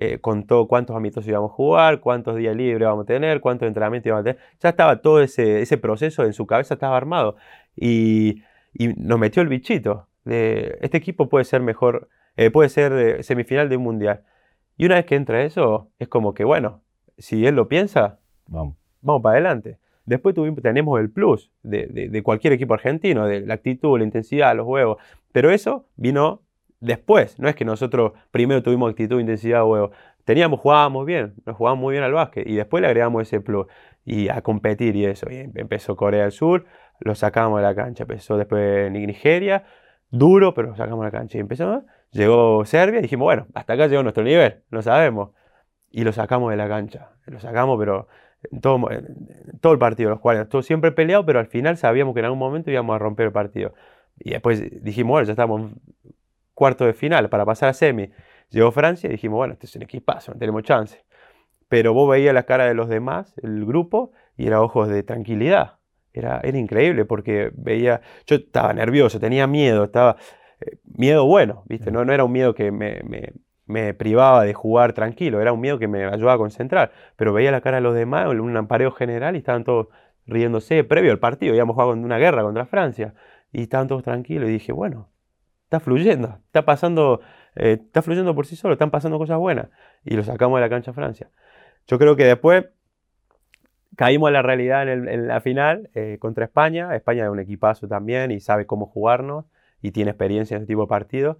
[0.00, 4.06] eh, contó cuántos ámbitos íbamos a jugar, cuántos días libres íbamos a tener, cuántos entrenamientos
[4.08, 4.40] íbamos a tener.
[4.60, 7.36] Ya estaba todo ese, ese proceso en su cabeza, estaba armado.
[7.76, 13.22] Y, y, nos metió el bichito de este equipo puede ser mejor, eh, puede ser
[13.22, 14.22] semifinal de un mundial.
[14.76, 16.82] Y una vez que entra eso, es como que, bueno,
[17.16, 19.78] si él lo piensa, vamos, vamos para adelante.
[20.06, 24.98] Después tenemos el plus de, cualquier equipo argentino, de la actitud, la intensidad, los huevos.
[25.32, 26.42] Pero eso vino
[26.80, 27.38] después.
[27.38, 29.90] No es que nosotros primero tuvimos actitud, intensidad, huevos.
[30.24, 32.46] Teníamos, jugábamos bien, nos jugábamos muy bien al básquet.
[32.46, 33.66] Y después le agregamos ese plus.
[34.04, 35.30] Y a competir y eso.
[35.30, 36.66] Y empezó Corea del Sur,
[37.00, 38.02] lo sacamos de la cancha.
[38.04, 39.64] Empezó después Nigeria,
[40.10, 41.38] duro, pero lo sacamos de la cancha.
[41.38, 45.30] Y empezó, llegó Serbia y dijimos, bueno, hasta acá llegó nuestro nivel, lo sabemos.
[45.90, 47.10] Y lo sacamos de la cancha.
[47.26, 48.08] Lo sacamos, pero
[48.60, 48.88] todo,
[49.60, 52.38] todo el partido, los cuales todo siempre peleado, pero al final sabíamos que en algún
[52.38, 53.74] momento íbamos a romper el partido.
[54.18, 55.72] Y después dijimos, bueno, ya estamos
[56.54, 58.10] cuarto de final para pasar a semi.
[58.50, 61.04] Llegó Francia y dijimos, bueno, este es un equipazo, no tenemos chance.
[61.68, 65.78] Pero vos veías la cara de los demás, el grupo, y era ojos de tranquilidad.
[66.12, 70.16] Era, era increíble porque veía, yo estaba nervioso, tenía miedo, estaba,
[70.60, 71.90] eh, miedo bueno, ¿viste?
[71.90, 73.32] No, no era un miedo que me, me
[73.96, 77.60] privaba de jugar tranquilo, era un miedo que me ayudaba a concentrar, pero veía la
[77.60, 79.88] cara de los demás en un ampareo general y estaban todos
[80.26, 83.14] riéndose previo al partido, íbamos jugado una guerra contra Francia
[83.52, 85.08] y estaban todos tranquilos y dije, bueno,
[85.64, 87.20] está fluyendo, está pasando,
[87.54, 89.68] eh, está fluyendo por sí solo, están pasando cosas buenas
[90.04, 91.30] y lo sacamos de la cancha a Francia.
[91.86, 92.66] Yo creo que después
[93.96, 98.30] caímos a la realidad en, la final eh, contra España, España es un equipazo también
[98.30, 99.46] y sabe cómo jugarnos
[99.82, 101.36] y tiene experiencia en este tipo de partidos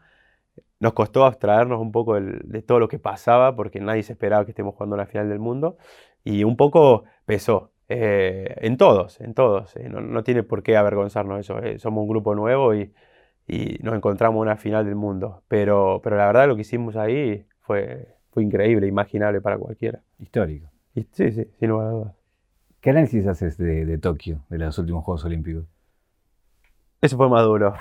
[0.80, 4.50] nos costó abstraernos un poco de todo lo que pasaba, porque nadie se esperaba que
[4.50, 5.76] estemos jugando la final del mundo,
[6.24, 7.70] y un poco pesó.
[7.88, 9.76] Eh, en todos, en todos.
[9.76, 11.58] Eh, no, tiene por qué avergonzarnos eso.
[11.62, 12.92] Eh, somos un grupo nuevo y,
[13.82, 15.42] nos encontramos en una final del mundo.
[15.48, 20.00] Pero, pero la verdad lo que hicimos ahí fue, fue increíble, imaginable para cualquiera.
[20.18, 20.70] Histórico.
[20.94, 22.14] sí, sí, sin lugar a dudas.
[22.80, 25.64] ¿Qué análisis haces de, de Tokio, de los últimos Juegos Olímpicos?
[27.00, 27.74] Eso fue más duro.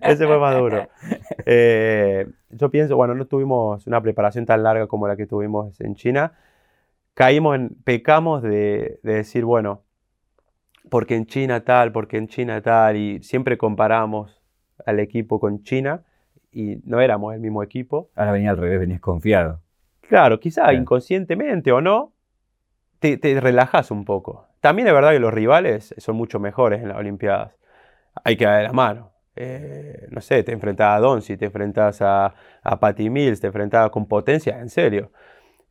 [0.00, 0.88] Ese fue más duro.
[1.46, 5.94] Eh, yo pienso, bueno, no tuvimos una preparación tan larga como la que tuvimos en
[5.94, 6.32] China.
[7.14, 9.82] Caímos en, pecamos de, decir, bueno,
[10.88, 14.40] porque en China tal, porque en China tal, y siempre comparamos
[14.84, 16.02] al equipo con China
[16.50, 18.10] y no éramos el mismo equipo.
[18.14, 19.60] Ahora venía al revés, venías confiado.
[20.00, 22.12] Claro, quizá inconscientemente o no,
[22.98, 24.46] te, te relajas un poco.
[24.60, 27.56] También es verdad que los rivales son mucho mejores en las Olimpiadas.
[28.24, 29.11] Hay que dar la mano.
[29.34, 33.90] Eh, no sé, te enfrentas a Donzi, te enfrentas a, a Patty Mills, te enfrentas
[33.90, 35.10] con potencia, en serio.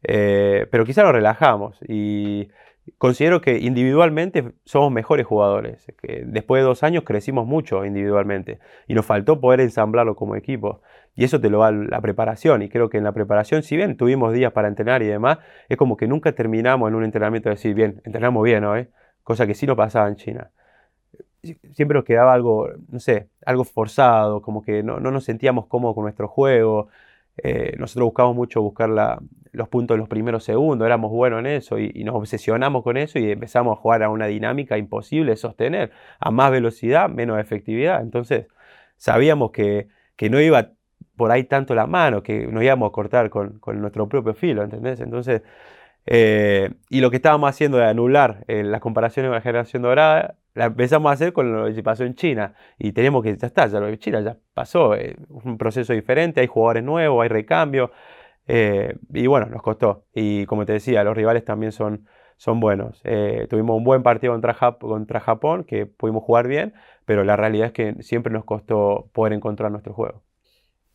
[0.04, 2.50] Eh, pero quizá nos relajamos y
[2.98, 5.86] considero que individualmente somos mejores jugadores.
[6.02, 10.82] Que después de dos años crecimos mucho individualmente y nos faltó poder ensamblarlo como equipo.
[11.16, 12.62] Y eso te lo da la preparación.
[12.64, 15.78] Y creo que en la preparación, si bien tuvimos días para entrenar y demás, es
[15.78, 18.88] como que nunca terminamos en un entrenamiento de decir, bien, entrenamos bien hoy,
[19.24, 20.52] cosa que sí no pasaba en China
[21.44, 26.04] siempre nos quedaba algo, no sé, algo forzado, como que no, nos sentíamos cómodos con
[26.04, 26.90] nuestro juego.
[27.38, 31.80] Eh, nosotros buscamos mucho buscar los puntos en los primeros segundos, éramos buenos en eso
[31.80, 35.92] y, nos obsesionamos con eso y empezamos a jugar a una dinámica imposible de sostener,
[36.20, 38.02] a más velocidad, menos efectividad.
[38.02, 38.48] Entonces
[38.98, 39.88] sabíamos que,
[40.30, 40.72] no iba
[41.16, 45.00] por ahí tanto la mano, que nos íbamos a cortar con, nuestro propio filo, ¿entendés?
[45.02, 45.42] Entonces,
[46.06, 50.36] eh, y lo que estábamos haciendo de anular eh, las comparaciones con la generación dorada
[50.54, 53.68] la empezamos a hacer con lo que pasó en China y tenemos que, ya está,
[53.68, 57.92] ya lo de China ya pasó, es un proceso diferente, hay jugadores nuevos, hay recambio
[58.48, 60.06] eh, y bueno, nos costó.
[60.14, 63.02] Y como te decía, los rivales también son, son buenos.
[63.04, 66.74] Eh, tuvimos un buen partido contra, contra Japón, que pudimos jugar bien,
[67.06, 70.22] pero la realidad es que siempre nos costó poder encontrar nuestro juego.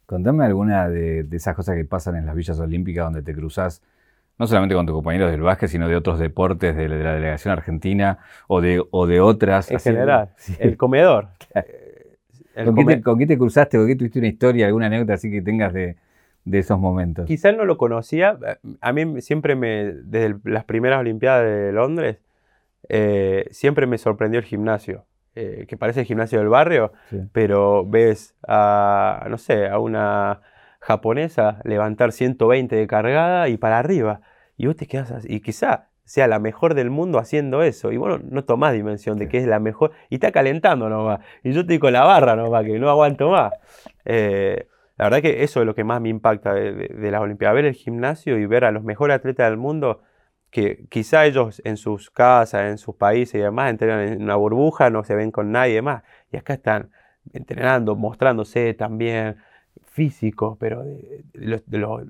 [0.07, 3.83] Contame alguna de, esas cosas que pasan en las villas olímpicas donde te cruzas
[4.38, 8.18] no solamente con tus compañeros del básquet, sino de otros deportes de, la delegación argentina
[8.49, 9.70] o de, o de otras.
[9.70, 11.29] En general, el comedor.
[12.64, 13.77] ¿Con, qué te, cruzaste?
[13.77, 15.96] ¿Con qué tuviste una historia, alguna anécdota así que tengas de,
[16.51, 17.27] esos momentos?
[17.27, 18.38] Quizás no lo conocía.
[18.81, 22.18] A mí siempre me, desde las primeras Olimpiadas de Londres,
[22.88, 25.05] eh, siempre me sorprendió el gimnasio.
[25.38, 26.94] Eh, que parece el gimnasio del barrio,
[27.33, 30.40] pero ves a, no sé, a una
[30.87, 34.20] japonesa levantar 120 de cargada y para arriba.
[34.57, 35.27] Y vos te quedas así.
[35.29, 37.90] Y quizá sea la mejor del mundo haciendo eso.
[37.90, 39.90] Y bueno, no tomás dimensión de que es la mejor.
[40.11, 41.20] Y está calentando nomás.
[41.42, 43.53] Y yo estoy con la barra nomás, que no aguanto más.
[44.05, 47.57] Eh, la verdad que eso es lo que más me impacta de, las Olimpiadas.
[47.57, 50.03] Ver el gimnasio y ver a los mejores atletas del mundo
[50.51, 54.88] que quizá ellos en sus casas, en sus países y demás, entrenan en una burbuja,
[54.88, 56.05] no se ven con nadie más.
[56.31, 56.92] Y acá están
[57.33, 59.38] entrenando, mostrándose también
[59.97, 61.63] físico, pero de, los,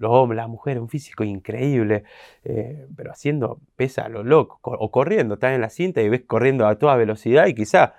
[0.03, 2.03] hombres, las mujeres, un físico increíble,
[2.45, 6.23] eh, pero haciendo pesa a lo loco, o corriendo, estás en la cinta y ves
[6.27, 7.95] corriendo a toda velocidad y quizá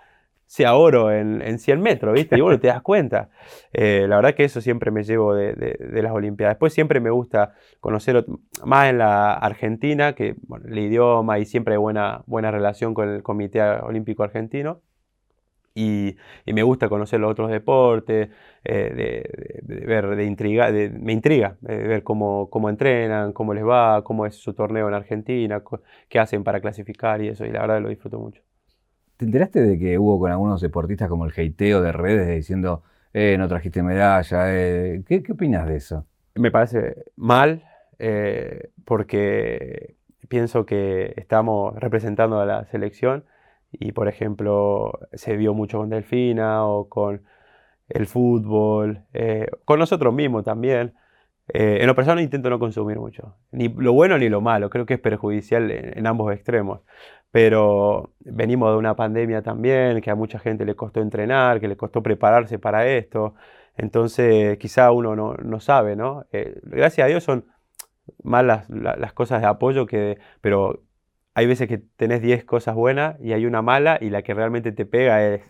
[0.46, 2.38] sea oro en, en 100 metros, ¿viste?
[2.38, 3.30] Y bueno, te das cuenta.
[3.72, 6.56] Eh, la verdad que eso siempre me llevo de, las Olimpiadas.
[6.56, 8.26] Después siempre me gusta conocer
[8.66, 13.62] más en la Argentina, que el idioma y siempre buena, buena relación con el Comité
[13.62, 14.82] Olímpico Argentino
[15.78, 16.18] y,
[16.52, 18.30] me gusta conocer los otros deportes,
[18.64, 19.24] eh,
[19.64, 24.36] de, ver, de intriga, me intriga ver cómo, cómo entrenan, cómo les va, cómo es
[24.36, 25.62] su torneo en Argentina,
[26.10, 28.42] qué hacen para clasificar y eso, y la verdad lo disfruto mucho.
[29.18, 33.36] ¿Te enteraste de que hubo con algunos deportistas como el heiteo de redes diciendo, eh,
[33.38, 34.54] no trajiste medalla?
[34.54, 35.04] Eh"?
[35.08, 36.06] ¿Qué, ¿Qué, opinas de eso?
[36.36, 37.64] Me parece mal,
[37.98, 39.96] eh, porque
[40.28, 43.24] pienso que estamos representando a la selección
[43.72, 47.24] y por ejemplo se vio mucho con Delfina o con
[47.90, 50.94] el fútbol, eh, con nosotros mismos también.
[51.54, 54.86] Eh, en lo personal intento no consumir mucho, ni lo bueno ni lo malo, creo
[54.86, 56.82] que es perjudicial en, ambos extremos.
[57.32, 61.78] Pero venimos de una pandemia también, que a mucha gente le costó entrenar, que le
[61.78, 63.36] costó prepararse para esto,
[63.78, 66.26] entonces quizá uno no, no sabe, ¿no?
[66.32, 67.46] Eh, gracias a Dios son
[68.24, 70.84] más las, las, cosas de apoyo que, pero
[71.38, 74.72] hay veces que tenés 10 cosas buenas y hay una mala y la que realmente
[74.72, 75.44] te pega es,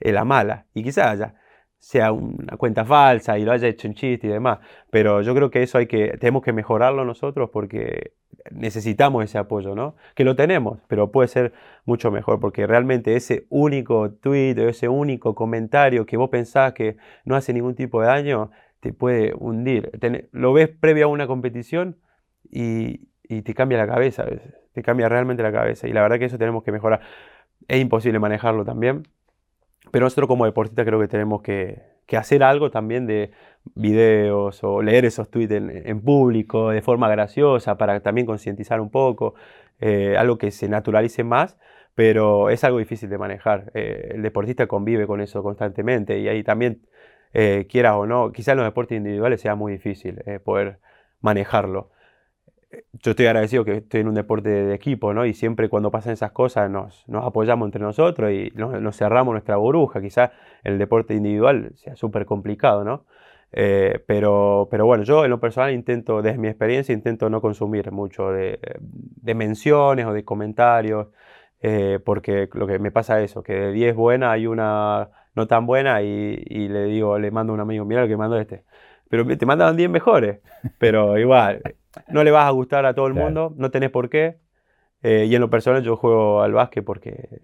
[0.00, 0.66] la mala.
[0.74, 1.34] Y quizás ya
[1.78, 4.58] sea una cuenta falsa y lo haya hecho en chiste y demás.
[4.90, 8.12] Pero yo creo que eso hay que, tenemos que mejorarlo nosotros porque
[8.50, 9.96] necesitamos ese apoyo, ¿no?
[10.14, 11.54] Que lo tenemos, pero puede ser
[11.86, 16.98] mucho mejor porque realmente ese único tweet o ese único comentario que vos pensás que
[17.24, 18.50] no hace ningún tipo de daño,
[18.80, 19.90] te puede hundir.
[20.32, 21.96] lo ves previo a una competición
[22.50, 25.88] y, y te cambia la cabeza a veces te cambia realmente la cabeza.
[25.88, 27.00] Y la verdad que eso tenemos que mejorar.
[27.68, 29.04] Es imposible manejarlo también,
[29.90, 33.30] pero nosotros como deportistas creo que tenemos que, hacer algo también de
[33.76, 39.34] videos o leer esos tweets en, público de forma graciosa para también concientizar un poco,
[39.80, 41.56] eh, algo que se naturalice más,
[41.94, 43.70] pero es algo difícil de manejar.
[43.74, 46.80] Eh, el deportista convive con eso constantemente y ahí también,
[47.32, 50.80] eh, quieras o no, quizás en los deportes individuales sea muy difícil poder
[51.20, 51.90] manejarlo
[52.92, 55.26] yo estoy agradecido que estoy en un deporte de equipo, ¿no?
[55.26, 59.56] Y siempre cuando pasan esas cosas nos, nos apoyamos entre nosotros y nos, cerramos nuestra
[59.56, 60.00] burbuja.
[60.00, 63.04] Quizá el deporte individual sea súper complicado, ¿no?
[63.52, 67.90] Eh, pero, pero bueno, yo en lo personal intento, desde mi experiencia, intento no consumir
[67.90, 71.08] mucho de, de menciones o de comentarios,
[71.60, 75.46] eh, porque lo que me pasa es eso, que de 10 buenas hay una no
[75.46, 78.38] tan buena y, y, le digo, le mando a un amigo, mira lo que mando
[78.38, 78.64] este.
[79.10, 80.38] Pero te mandaban 10 mejores,
[80.78, 81.60] pero igual,
[82.08, 84.38] no le vas a gustar a todo el mundo, no tenés por qué.
[85.02, 87.40] Eh, y en lo personal yo juego al básquet porque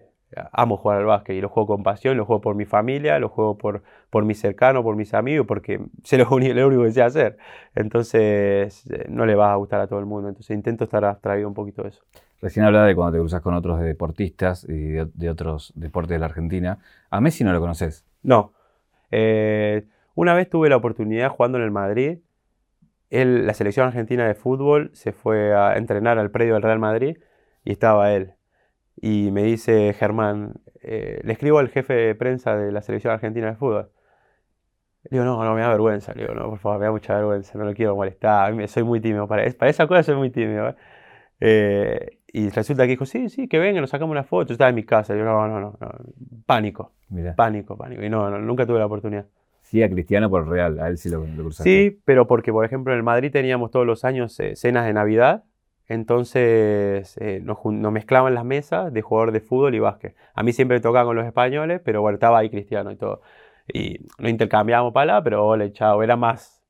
[0.52, 3.28] amo jugar al básquet y lo juego con pasión, lo juego por mi familia, lo
[3.28, 6.92] juego por, por mis cercanos, por mis amigos, porque sé lo, único, lo único que
[6.92, 7.36] sé hacer.
[7.74, 10.28] Entonces eh, no le vas a gustar a todo el mundo.
[10.28, 12.02] Entonces intento estar abstraído un poquito de eso.
[12.40, 16.26] Recién hablaba de cuando te cruzas con otros deportistas y de, otros deportes de la
[16.26, 16.78] Argentina.
[17.10, 18.04] ¿A Messi no lo conoces?
[18.22, 18.52] No.
[19.10, 22.18] Eh, una vez tuve la oportunidad jugando en el Madrid
[23.10, 27.18] la selección argentina de fútbol se fue a entrenar al predio del Real Madrid
[27.64, 28.34] y estaba él.
[29.00, 33.46] Y me dice Germán, eh, le escribo al jefe de prensa de la selección argentina
[33.46, 33.90] de fútbol.
[35.04, 36.12] Le digo, no, no, me da vergüenza.
[36.14, 38.68] Le digo, no, por favor, me da mucha vergüenza, no lo quiero molestar.
[38.68, 39.28] Soy muy tímido.
[39.28, 40.70] Para, para esa cosa soy muy tímido.
[40.70, 40.74] ¿eh?
[41.40, 44.48] Eh, y resulta que dijo, sí, sí, que venga, nos sacamos una foto.
[44.48, 45.12] Yo estaba en mi casa.
[45.12, 45.76] Le digo, no, no, no,
[46.46, 46.92] Pánico.
[47.36, 48.02] Pánico, pánico.
[48.02, 49.26] Y no, nunca tuve la oportunidad.
[49.76, 52.92] Sí, a Cristiano por Real, a él sí lo, lo Sí, pero porque, por ejemplo,
[52.92, 55.44] en el Madrid teníamos todos los años eh, cenas de Navidad
[55.88, 60.16] entonces eh, nos, nos, mezclaban las mesas de jugador de fútbol y básquet.
[60.34, 63.22] A mí siempre me tocaba con los españoles, pero bueno, estaba ahí Cristiano y todo.
[63.72, 66.62] Y no intercambiábamos palabras, pero hola, chao, era más...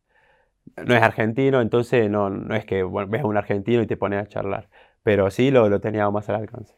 [0.85, 4.21] No es argentino, entonces no, no es que ves a un argentino y te pones
[4.21, 4.69] a charlar,
[5.05, 6.75] pero sí lo, lo teníamos más al alcance.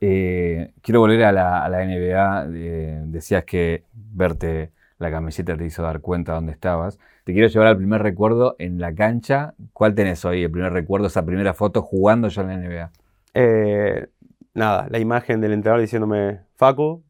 [0.00, 2.46] Eh, quiero volver a la, a la NBA.
[2.54, 6.98] Eh, decías que verte la camiseta te hizo dar cuenta de dónde estabas.
[7.24, 9.54] Te quiero llevar al primer recuerdo en la cancha.
[9.72, 10.44] ¿Cuál tenés hoy?
[10.44, 12.90] El primer recuerdo, esa primera foto jugando ya en la NBA.
[13.34, 14.06] Eh,
[14.54, 17.02] nada, la imagen del entrenador diciéndome, Facu,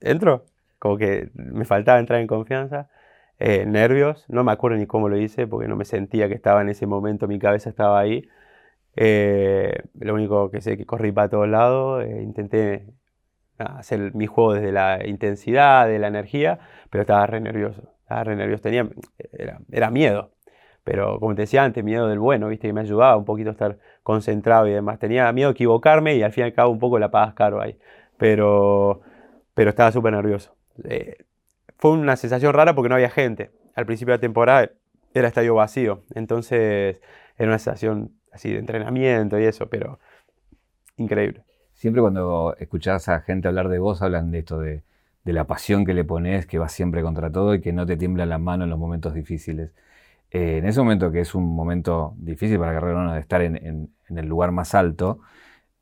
[0.00, 0.46] entro.
[0.78, 2.88] Como que me faltaba entrar en confianza.
[3.38, 6.70] nervios, no me acuerdo ni cómo lo hice porque no me sentía que estaba en
[6.70, 8.28] ese momento, mi cabeza estaba ahí.
[8.96, 12.86] Eh, lo único que sé es que corrí para todos lados, eh, intenté
[13.64, 16.58] hacer mi juego desde la intensidad, de la energía,
[16.90, 18.88] pero estaba re nervioso, estaba re nervioso, tenía,
[19.70, 20.32] era, miedo,
[20.84, 23.52] pero como te decía antes, miedo del bueno, viste, que me ayudaba un poquito a
[23.52, 26.78] estar concentrado y demás, tenía miedo de equivocarme y al fin y al cabo un
[26.78, 27.78] poco la pagas caro ahí,
[28.16, 29.00] pero,
[29.54, 30.54] pero estaba súper nervioso.
[30.84, 31.16] Eh,
[31.78, 34.70] fue una sensación rara porque no había gente, al principio de la temporada
[35.14, 37.00] era estadio vacío, entonces
[37.36, 39.98] era una sensación así de entrenamiento y eso, pero
[40.96, 41.44] increíble.
[41.80, 44.82] Siempre cuando escuchás a gente hablar de vos, hablan de esto, de,
[45.24, 48.26] la pasión que le pones, que vas siempre contra todo y que no te tiembla
[48.26, 49.70] la mano en los momentos difíciles.
[50.30, 54.26] Eh, en ese momento, que es un momento difícil para Guerrero de estar en, el
[54.26, 55.20] lugar más alto,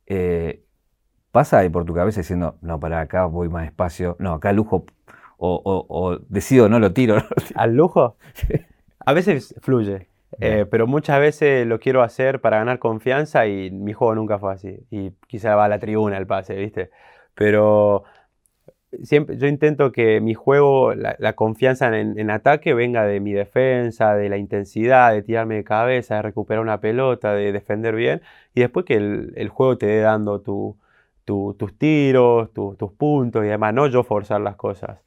[0.05, 0.63] eh,
[1.31, 4.85] pasa ahí por tu cabeza diciendo, no, para acá voy más despacio, no, acá lujo,
[5.37, 7.17] o, o decido, no lo tiro.
[7.55, 8.15] ¿Al lujo?
[9.05, 10.08] A veces fluye.
[10.39, 14.53] Eh, pero muchas veces lo quiero hacer para ganar confianza y mi juego nunca fue
[14.53, 14.79] así.
[14.91, 16.91] Y quizá va a la tribuna el pase, ¿viste?
[17.35, 18.03] Pero
[19.03, 24.29] siempre yo intento que mi juego, la, confianza en, ataque venga de mi defensa, de
[24.29, 28.21] la intensidad, de tirarme de cabeza, de recuperar una pelota, de defender bien.
[28.53, 33.73] Y después que el, juego te dé dando tus tiros, tus puntos y demás.
[33.73, 34.99] No yo forzar las cosas.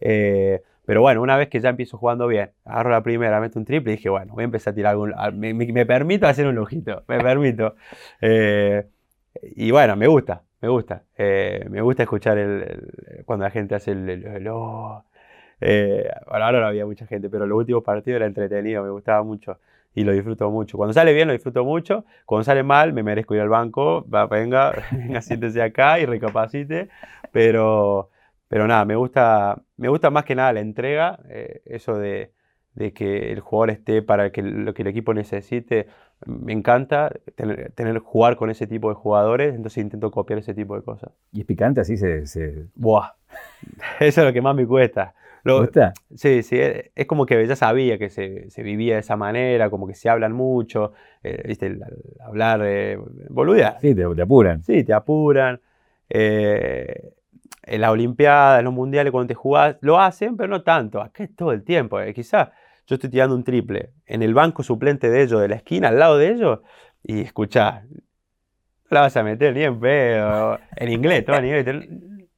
[0.00, 3.64] Eh, pero bueno, una vez que ya empiezo jugando bien, agarro la primera, meto un
[3.64, 5.14] triple y dije, bueno, voy a empezar a tirar algún.
[5.38, 7.74] Me, me, permito hacer un lujito, me permito.
[8.20, 8.86] Eh,
[9.56, 11.02] y bueno, me gusta, me gusta.
[11.16, 14.08] Eh, me gusta escuchar el, cuando la gente hace el.
[14.08, 15.04] el, oh,
[15.60, 19.22] eh, bueno, ahora no había mucha gente, pero los últimos partidos era entretenido, me gustaba
[19.22, 19.58] mucho
[19.94, 20.76] y lo disfruto mucho.
[20.76, 24.26] Cuando sale bien lo disfruto mucho, cuando sale mal me merezco ir al banco, va,
[24.26, 26.88] venga, venga, siéntese acá y recapacite,
[27.32, 28.10] pero,
[28.54, 32.30] pero nada, me gusta, me gusta más que nada la entrega, eh, eso de,
[32.94, 35.88] que el jugador esté para que lo que el equipo necesite.
[36.24, 40.76] Me encanta tener, tener, jugar con ese tipo de jugadores, entonces intento copiar ese tipo
[40.76, 41.10] de cosas.
[41.32, 41.96] ¿Y es picante así?
[41.96, 43.14] Se, Buah.
[43.98, 45.14] Eso es lo que más me cuesta.
[45.42, 45.92] Lo, gusta?
[46.14, 49.94] Sí, sí, es como que ya sabía que se, vivía de esa manera, como que
[49.94, 50.92] se hablan mucho,
[51.24, 51.76] eh, ¿viste?
[52.20, 53.80] hablar, eh, boludear.
[53.80, 54.62] Sí, te, apuran.
[54.62, 55.60] Sí, te apuran.
[56.08, 57.14] Eh,
[57.66, 61.00] en las Olimpiadas, en los Mundiales, cuando te jugás, lo hacen, pero no tanto.
[61.00, 62.00] Acá es todo el tiempo.
[62.00, 62.12] Eh.
[62.14, 62.48] Quizás
[62.86, 65.98] yo estoy tirando un triple en el banco suplente de ellos, de la esquina, al
[65.98, 66.60] lado de ellos,
[67.02, 67.84] y escuchá,
[68.90, 71.24] la vas a meter ni en pedo, en inglés.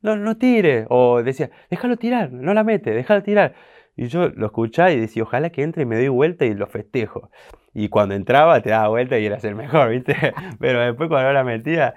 [0.03, 0.87] No, no tire.
[0.89, 3.55] O decía, déjalo tirar, no la mete, déjalo tirar.
[3.97, 6.67] Y yo lo escuchaba y decía, ojalá que entre y me doy vuelta y lo
[6.67, 7.31] festejo.
[7.75, 10.15] Y cuando entraba te daba vuelta y era el mejor, ¿viste?
[10.61, 11.95] Pero después cuando la metía,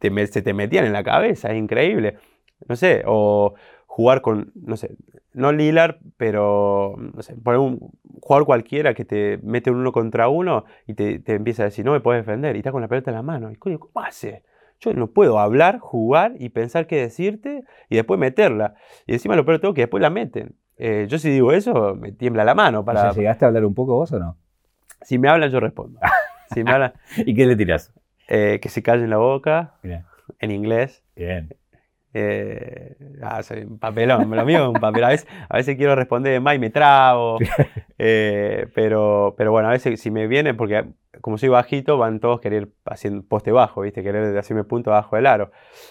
[0.00, 2.16] se te metían en la cabeza, es increíble
[2.68, 3.54] no sé, o
[3.86, 4.94] jugar con, no sé,
[5.32, 10.28] no Lilar, pero, no sé, poner un jugador cualquiera que te mete un uno contra
[10.28, 13.10] uno y te, empieza a decir, no me puedes defender, y está con la pelota
[13.10, 13.50] en la mano.
[13.50, 14.42] Y coño, ¿cómo hace?
[14.80, 18.74] Yo no puedo hablar, jugar y pensar qué decirte y después meterla.
[19.06, 20.54] Y encima lo peor todo que después la meten.
[20.76, 23.10] Eh, yo si digo eso, me tiembla la mano para...
[23.10, 24.36] ¿Llegaste a hablar un poco vos o no?
[25.02, 26.00] Si me hablan, yo respondo.
[26.54, 27.92] Si me hablan, ¿Y qué le tirás?
[28.26, 29.74] Eh, que se callen la boca.
[30.38, 31.04] En inglés.
[31.14, 31.54] Bien.
[32.14, 35.04] Eh, ah, soy un papelón, lo mío es un papel.
[35.04, 37.38] A veces, a veces quiero responder de más y me trago.
[38.00, 40.84] Eh, pero, pero bueno, a veces si me viene, porque
[41.20, 44.04] como soy bajito, van todos a querer hacer poste bajo, ¿viste?
[44.04, 45.50] Querer hacerme punto bajo del aro.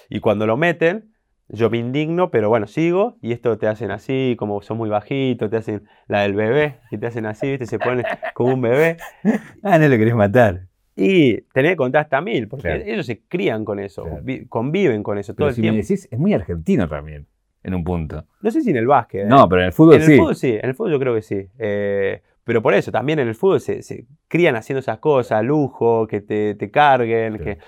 [0.10, 1.12] Y cuando lo meten,
[1.50, 3.18] yo me indigno, pero bueno, sigo.
[3.22, 6.98] Y esto te hacen así, como son muy bajitos, te hacen la del bebé, y
[6.98, 7.66] te hacen así, ¿viste?
[7.66, 8.98] Se ponen como un bebé.
[9.64, 10.67] Ah, no lo querés matar.
[11.00, 14.04] Y tener que contar hasta mil, porque ellos se crían con eso,
[14.50, 15.76] conviven con eso todo el tiempo.
[15.76, 17.28] Me decís, es muy argentino también,
[17.62, 18.26] en un punto.
[18.42, 19.26] No sé si en el básquet.
[19.26, 19.28] ¿eh?
[19.28, 20.06] No, pero en el fútbol sí.
[20.06, 21.48] En el fútbol sí, en el fútbol yo creo que sí.
[21.60, 26.22] Eh, pero por eso, también en el fútbol se, crían haciendo esas cosas, lujo, que
[26.22, 27.60] te, carguen, que...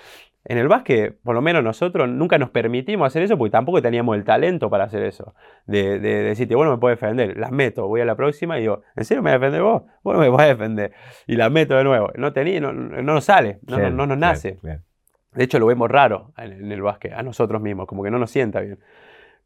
[0.50, 4.16] en el básquet, por lo menos nosotros nunca nos permitimos hacer eso porque tampoco teníamos
[4.16, 5.32] el talento para hacer eso.
[5.64, 8.82] De, de, decirte, bueno, me puedo defender, las meto, voy a la próxima y digo,
[8.96, 9.84] ¿en serio me defender vos?
[10.02, 10.92] Bueno, me voy a defender.
[11.28, 12.10] Y las meto de nuevo.
[12.16, 14.58] No, tenía, no, no nos sale, no, no, nos nace.
[14.62, 18.18] De hecho, lo vemos raro en, en el básquet, a nosotros mismos, como que no
[18.18, 18.80] nos sienta bien.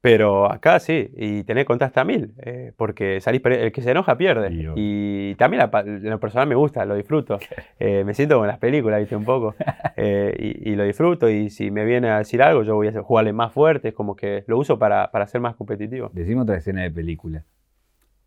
[0.04, 4.18] Pero acá sí, y tener contacto a mil, eh, porque salís, el que se enoja
[4.18, 4.50] pierde.
[4.76, 7.38] Y, también en lo personal me gusta, lo disfruto.
[7.80, 9.54] Eh, me siento como en las películas, viste, un poco.
[9.96, 13.32] Eh, y, lo disfruto, y si me viene a decir algo, yo voy a jugarle
[13.32, 16.10] más fuerte, es como que lo uso para, para ser más competitivo.
[16.12, 17.42] Decimos otra escena de película.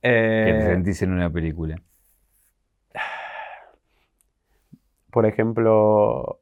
[0.01, 1.79] que te sentís en una película.
[5.11, 6.39] Por ejemplo,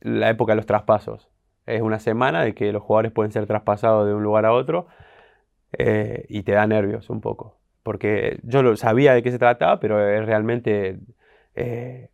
[0.00, 1.28] la época de los traspasos
[1.70, 4.86] es una semana de que los jugadores pueden ser traspasados de un lugar a otro
[5.78, 7.56] eh, y te da nervios un poco.
[7.82, 10.98] Porque yo lo, sabía de qué se trataba, pero es realmente
[11.54, 12.10] eh,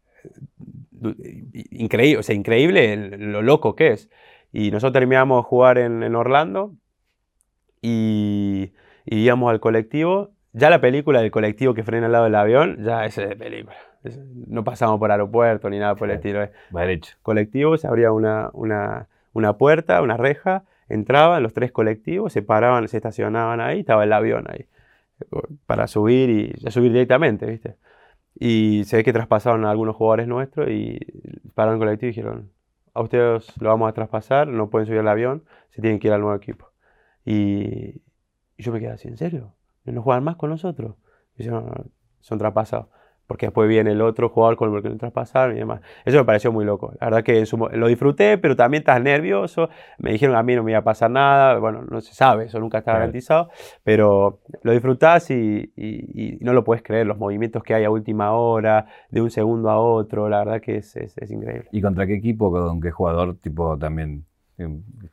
[1.71, 4.11] increíble, o sea, increíble lo loco que es.
[4.53, 6.73] Y nosotros terminamos de jugar en, Orlando
[7.83, 8.73] y,
[9.05, 10.31] íbamos al colectivo.
[10.53, 13.77] Ya la película del colectivo que frena al lado del avión, ya es de película.
[14.47, 16.49] no pasamos por aeropuerto ni nada por el estilo.
[17.23, 22.89] Colectivo, se abría una, una una puerta, una reja, entraban los tres colectivos, se paraban,
[22.89, 24.67] se estacionaban ahí, estaba el avión ahí,
[25.67, 27.77] para subir y subir directamente, ¿viste?
[28.35, 30.99] Y se ve que traspasaron a algunos jugadores nuestros y
[31.55, 32.53] pararon el colectivo y dijeron,
[32.95, 36.15] a ustedes lo vamos a traspasar, no pueden subir al avión, se tienen que ir
[36.15, 36.71] al nuevo equipo.
[37.25, 38.03] Y,
[38.59, 39.55] yo me quedé así, ¿en serio?
[39.85, 40.97] ¿No juegan más con nosotros?
[41.37, 42.89] Y son traspasados
[43.27, 45.81] porque después viene el otro jugador con el que no traspasaron y demás.
[46.05, 46.93] Eso me pareció muy loco.
[47.01, 49.69] La verdad que lo disfruté, pero también estás nervioso.
[49.99, 51.59] Me dijeron a mí no me iba a pasar nada.
[51.59, 53.49] Bueno, no se sabe, eso nunca está garantizado.
[53.83, 55.73] Pero lo disfrutás y,
[56.41, 57.07] no lo puedes creer.
[57.07, 60.77] Los movimientos que hay a última hora, de un segundo a otro, la verdad que
[60.77, 60.97] es,
[61.29, 61.69] increíble.
[61.73, 64.25] ¿Y contra qué equipo, con qué jugador tipo también?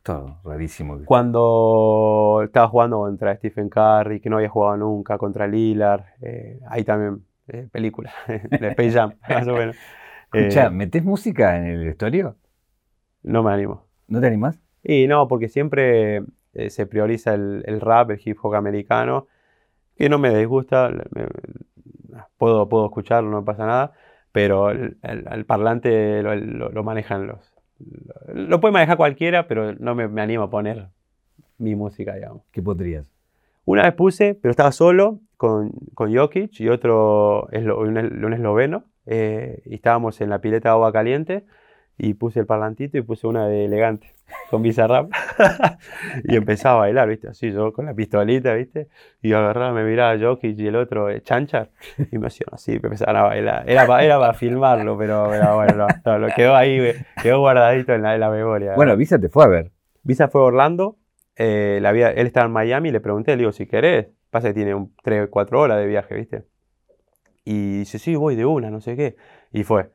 [0.04, 1.00] Todo rarísimo.
[1.04, 6.86] Cuando estaba jugando contra Stephen Curry, que no había jugado nunca, contra Lillard, eh, ahí
[6.86, 9.76] también eh, película, de Space Jam, más o menos.
[10.32, 12.38] Escucha, eh, ¿metes música en el vestuario?
[13.22, 13.86] No me animo.
[14.08, 14.60] ¿No te animas?
[14.84, 16.24] Y no, porque siempre
[16.54, 19.28] eh, se prioriza el, rap, el hip hop americano,
[19.96, 20.92] que no me disgusta,
[22.38, 23.94] puedo, puedo escucharlo, no me pasa nada,
[24.32, 27.54] pero el, parlante lo, manejan los...
[28.34, 30.88] Lo, puede manejar cualquiera, pero no me, me animo a poner
[31.58, 32.44] mi música, digamos.
[32.52, 33.06] ¿Qué podrías?
[33.66, 39.62] Una vez puse, pero estaba solo con, con Jokic y otro, un, un esloveno, eh,
[39.66, 41.44] y estábamos en la pileta de agua caliente
[41.98, 44.14] y puse el parlantito y puse una de elegante
[44.50, 45.12] con Bizarrap
[46.24, 47.28] y empezaba a bailar, ¿viste?
[47.28, 48.88] Así yo con la pistolita, ¿viste?
[49.22, 51.72] Y agarraba, me miraba Jokic y el otro eh, Chanchar
[52.10, 53.70] y me hacían así, me empezaban a bailar.
[53.70, 55.88] Era para era para filmarlo, pero, bueno,
[56.20, 58.76] lo quedó ahí, quedó guardadito en la, en la memoria.
[58.78, 59.72] Bueno, Visa te fue a ver.
[60.04, 60.96] Visa fue a Orlando
[61.36, 64.56] eh, la vida, él estaba en Miami, le pregunté, le digo, si querés, pasa que
[64.56, 66.44] tiene 3 o 4 horas de viaje, ¿viste?
[67.46, 69.16] Y dice, sí, voy de una, no sé qué.
[69.52, 69.92] Y fue.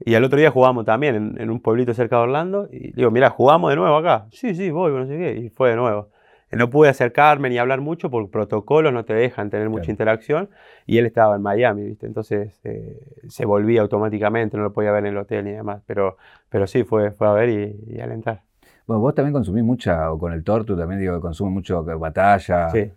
[0.00, 2.68] Y al otro día jugamos también en, un pueblito cerca de Orlando.
[2.70, 4.26] Y digo, mira, jugamos de nuevo acá.
[4.30, 5.36] Sí, sí, voy, no sé qué.
[5.38, 6.10] Y fue de nuevo.
[6.52, 10.50] No pude acercarme ni hablar mucho porque protocolos no te dejan tener mucha interacción.
[10.86, 12.06] Y él estaba en Miami, ¿viste?
[12.06, 15.82] Entonces eh, se volvía automáticamente, no lo podía ver en el hotel ni demás.
[15.86, 16.18] Pero,
[16.50, 18.42] pero sí, fue, fue a ver y, y alentar.
[18.86, 22.70] Bueno, vos también consumís mucha, o con el Tortu también digo que consumes mucho batalla.
[22.70, 22.90] Sí,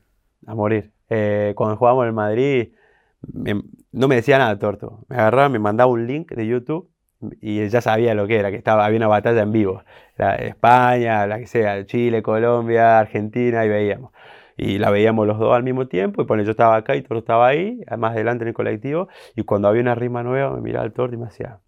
[0.46, 0.92] a morir.
[1.10, 2.70] Eh, cuando jugábamos en Madrid,
[3.92, 5.06] no me decía nada Tortu.
[5.08, 6.90] Me agarraba, me mandaba un link de YouTube
[7.42, 9.84] y ya sabía lo que era, que estaba, había una batalla en vivo.
[10.18, 14.12] La, España, la que sea, Chile, Colombia, Argentina, y veíamos.
[14.58, 17.20] Y la veíamos los dos al mismo tiempo, y bueno, yo estaba acá y Tortu
[17.20, 20.86] estaba ahí, más adelante en el colectivo, y cuando había una rima nueva me miraba
[20.86, 21.60] el Tortu y me hacía...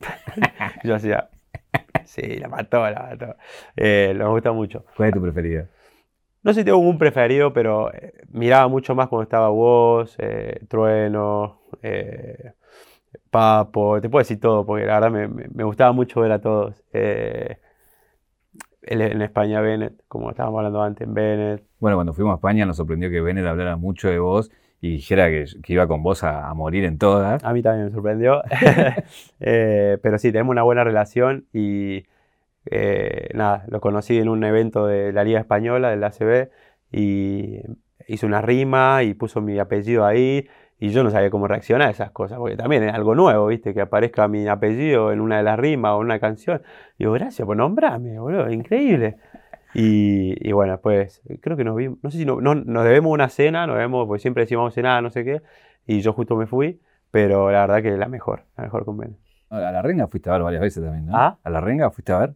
[0.84, 1.28] yo hacía...
[2.04, 3.36] Sí, la mató, la mató.
[3.76, 4.84] Eh, me gusta mucho.
[4.96, 5.66] ¿Cuál es tu preferido?
[6.44, 10.60] No sé si tengo un preferido, pero eh, miraba mucho más cuando estaba vos, eh,
[10.68, 11.62] Trueno,
[13.30, 16.84] Papo, te puedo decir todo, porque la verdad me, gustaba mucho ver a todos.
[16.92, 17.50] en
[19.22, 21.64] España, Bennett, como estábamos hablando antes, Bennett.
[21.80, 24.50] Bueno, cuando fuimos a España nos sorprendió que Bennett hablara mucho de vos
[24.84, 27.42] y dijera que, iba con vos a, morir en todas.
[27.42, 28.42] A mí también me sorprendió.
[29.40, 32.04] Eh, pero sí, tenemos una buena relación y
[32.70, 36.50] eh, nada, lo conocí en un evento de la Liga Española, del ACB,
[36.92, 37.60] y
[38.06, 40.48] hizo una rima y puso mi apellido ahí.
[40.78, 43.72] Y yo no sabía cómo reaccionar a esas cosas, porque también es algo nuevo, ¿viste?
[43.72, 46.62] Que aparezca mi apellido en una de las rimas o en una canción.
[46.98, 49.16] Digo, gracias por nombrarme, boludo, increíble.
[49.74, 53.66] Y, bueno, pues creo que nos vimos, no sé si no, nos debemos una cena,
[53.66, 55.42] nos debemos, pues siempre decimos cenar, no sé qué,
[55.84, 59.16] y yo justo me fui, pero la verdad que la mejor, la mejor con
[59.50, 61.16] A la renga fuiste a ver varias veces también, ¿no?
[61.16, 61.38] ¿Ah?
[61.42, 62.34] ¿A la renga fuiste a ver?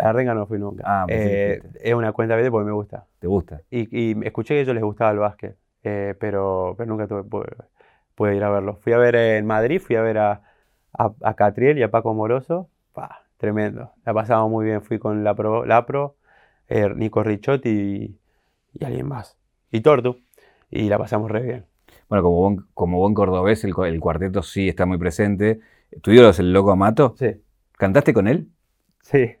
[0.00, 0.82] A la renga no fui nunca.
[0.86, 3.06] Ah, que Eh, es una cuenta de porque me gusta.
[3.18, 3.62] ¿Te gusta?
[3.70, 7.24] Y, y escuché que a ellos les gustaba el básquet, eh, pero, pero nunca tuve,
[7.24, 7.46] pude,
[8.14, 8.76] pude ir a verlo.
[8.82, 10.42] Fui a ver en Madrid, fui a ver a,
[10.98, 12.70] a, a Catriel y a Paco Moroso.
[13.38, 13.92] Tremendo.
[14.04, 14.82] La pasamos muy bien.
[14.82, 16.16] Fui con la Pro, la Pro,
[16.68, 18.20] eh, Nico Ricciotti y,
[18.74, 19.38] y alguien más.
[19.70, 20.20] Y Tortu.
[20.70, 21.66] Y la pasamos re bien.
[22.08, 25.60] Bueno, como buen, como buen cordobés, el cuarteto sí está muy presente.
[26.02, 27.18] ¿Tu ídolo es el Loco Amato?
[27.18, 27.42] Sí,
[27.78, 28.50] ¿Cantaste con él?
[29.02, 29.36] sí.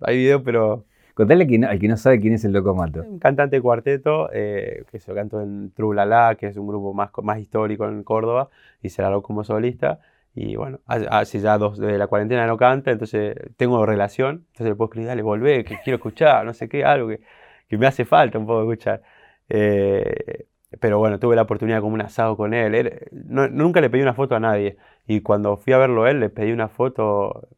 [0.00, 0.84] Hay video, pero
[1.14, 3.02] Contale al que no, al que no sabe quién es el Loco Amato.
[3.02, 7.10] un cantante de cuarteto eh, que se cantó en Trulala, que es un grupo más,
[7.22, 8.48] más histórico en Córdoba,
[8.80, 10.00] y se largó como solista.
[10.34, 14.74] Y bueno, hace, ya dos de la cuarentena no canta, entonces tengo relación, entonces le
[14.76, 17.20] puedo escribir, dale, volvé, que quiero escuchar, no sé qué, algo que,
[17.68, 19.02] que me hace falta un poco escuchar.
[19.48, 20.46] Eh,
[20.78, 22.74] pero bueno, tuve la oportunidad como un asado con él.
[22.74, 24.76] Él- no- nunca le pedí una foto a nadie.
[25.06, 27.48] Y cuando fui a verlo él, le pedí una foto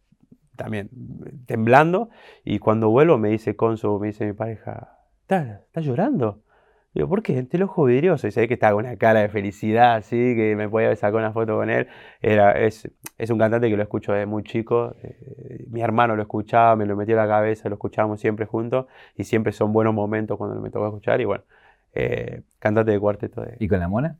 [0.56, 0.90] también
[1.46, 2.10] temblando.
[2.44, 6.42] Y cuando vuelvo me dice Consu, me dice mi pareja, ¿estás estás llorando?
[6.94, 7.42] Digo, ¿por qué?
[7.44, 8.26] Te lo vidrioso.
[8.26, 11.18] Y se ve que estaba con una cara de felicidad, así, que me podía sacado
[11.18, 11.88] una foto con él.
[12.20, 14.94] Era, es, es un cantante que lo escucho desde muy chico.
[15.02, 18.86] eh, mi hermano lo escuchaba, me lo metió a la cabeza, lo escuchábamos siempre juntos.
[19.16, 21.20] Y siempre son buenos momentos cuando me tocó escuchar.
[21.22, 21.44] Y bueno,
[21.94, 23.40] eh, cantante de cuarteto.
[23.40, 23.56] De...
[23.58, 24.18] ¿Y con la mona?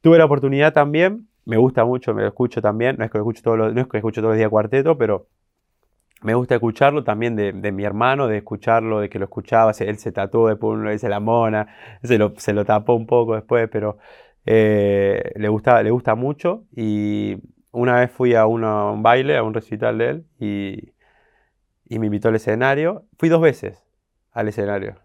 [0.00, 2.96] Tuve la oportunidad también, me gusta mucho, me lo escucho también.
[2.98, 4.98] No es que lo escucho todos los, no es que escucho todos los días cuarteto,
[4.98, 5.28] pero
[6.22, 9.98] me gusta escucharlo también de, de mi hermano, de escucharlo, de que lo escuchaba, él
[9.98, 11.68] se tatuó, después uno dice la mona,
[12.02, 13.98] se lo, se lo tapó un poco después, pero
[14.46, 16.64] eh, le, gusta, le gusta mucho.
[16.76, 17.38] Y
[17.72, 20.92] una vez fui a un baile, a un recital de él y,
[21.88, 23.84] y me invitó al escenario, fui dos veces
[24.32, 24.96] al escenario,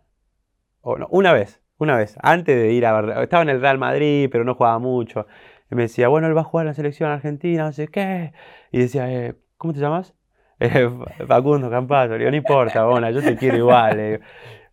[0.82, 4.30] o no, una vez, una vez, antes de ir a, estaba en el Real Madrid,
[4.32, 5.26] pero no jugaba mucho,
[5.72, 8.34] y me decía, bueno, él va a jugar en la selección argentina, no sé qué,
[8.72, 10.14] y decía, eh, ¿cómo te llamas?
[10.60, 10.90] Eh,
[11.28, 13.98] Facundo Campazo, le digo, no importa, Bona, yo te quiero igual.
[13.98, 14.24] le digo.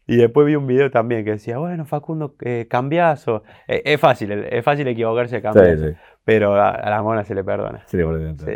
[0.06, 3.42] Y después vi un video también que decía, bueno, Facundo eh, Cambiazo.
[3.68, 5.86] Eh, es fácil, es fácil equivocarse de Cambiazo,
[6.24, 7.82] pero a, a la mona se le perdona.
[7.86, 8.46] Sí, por dentro.
[8.46, 8.54] Sí.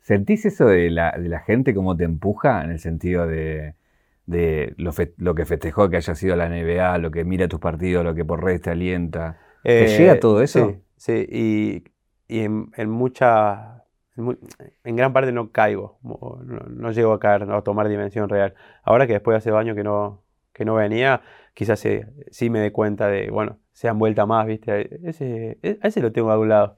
[0.00, 3.74] ¿Sentís eso de la, de la gente como te empuja en el sentido de,
[4.26, 7.60] de lo, fe- lo que festejó que haya sido la NBA, lo que mira tus
[7.60, 9.38] partidos, lo que por redes te alienta?
[9.62, 10.70] ¿Te llega todo eso?
[10.70, 11.26] Eh, Sí, sí,
[12.28, 13.83] y, y en, en mucha,
[14.16, 14.36] en, mu-
[14.84, 18.54] en gran parte no caigo, no, llego a caer, a tomar dimensión real.
[18.82, 21.22] Ahora que después de hace años que no, que no venía,
[21.54, 22.00] quizás sí,
[22.30, 25.00] sí me dé cuenta de, bueno, se han vuelta más, ¿viste?
[25.08, 26.76] Ese, e- ese lo tengo a un lado.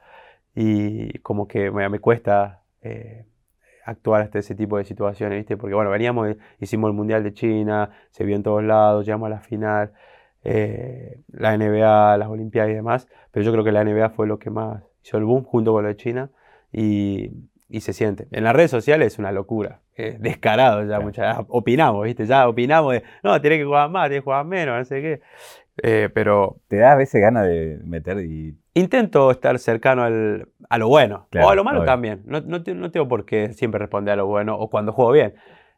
[0.54, 3.26] Y como que me, me cuesta eh,
[3.84, 5.56] actuar hasta ese tipo de situaciones, ¿viste?
[5.56, 9.30] Porque bueno, veníamos, hicimos el Mundial de China, se vio en todos lados, llegamos a
[9.30, 9.92] la final,
[10.44, 14.38] eh, la NBA, las Olimpiadas y demás, pero yo creo que la NBA fue lo
[14.38, 16.30] que más hizo el boom junto con lo de China
[16.72, 17.30] y,
[17.68, 18.28] y se siente.
[18.32, 21.02] En las redes sociales es una locura, es descarado ya, Claro.
[21.04, 22.26] muchas, opinamos, ¿viste?
[22.26, 25.20] Ya opinamos de, no, tenés que jugar más, tenés que jugar menos, no sé qué.
[25.82, 30.78] Eh, pero ¿Te da a veces ganas de meter y intento estar cercano al- a
[30.78, 31.86] lo bueno, Claro, o a lo malo obvio.
[31.86, 32.22] también.
[32.24, 35.34] No, no, no tengo por qué siempre responder a lo bueno o cuando juego bien.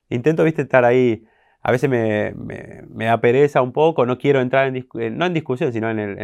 [0.09, 1.24] Intento, viste, estar ahí.
[1.69, 4.87] A veces me, me- da pereza un poco, no quiero entrar en,
[5.19, 6.19] no en discusión, sino en, el-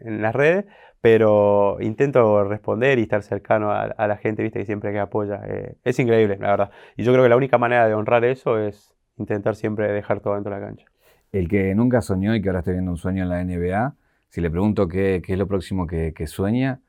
[0.00, 0.66] en- las redes,
[1.00, 5.40] pero intento responder y estar cercano a, la gente, viste, que siempre que apoya.
[5.46, 6.70] Eh, es increíble, la verdad.
[6.96, 10.34] Y yo creo que la única manera de honrar eso es intentar siempre dejar todo
[10.34, 10.86] dentro de la cancha.
[11.32, 13.94] el que nunca soñó y que ahora está viendo un sueño en la NBA,
[14.28, 16.80] si le pregunto qué, es lo próximo que, que sueña,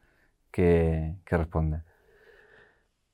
[0.51, 1.81] ¿qué, qué responde?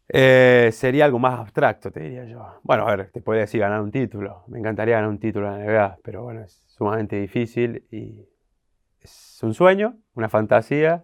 [0.09, 2.59] Eh, sería algo más abstracto, te diría yo.
[2.63, 4.43] Bueno, a ver, te podría decir ganar un título.
[4.47, 8.25] Me encantaría ganar un título en la NBA, pero bueno, es sumamente difícil y
[9.01, 11.03] es un sueño, una fantasía.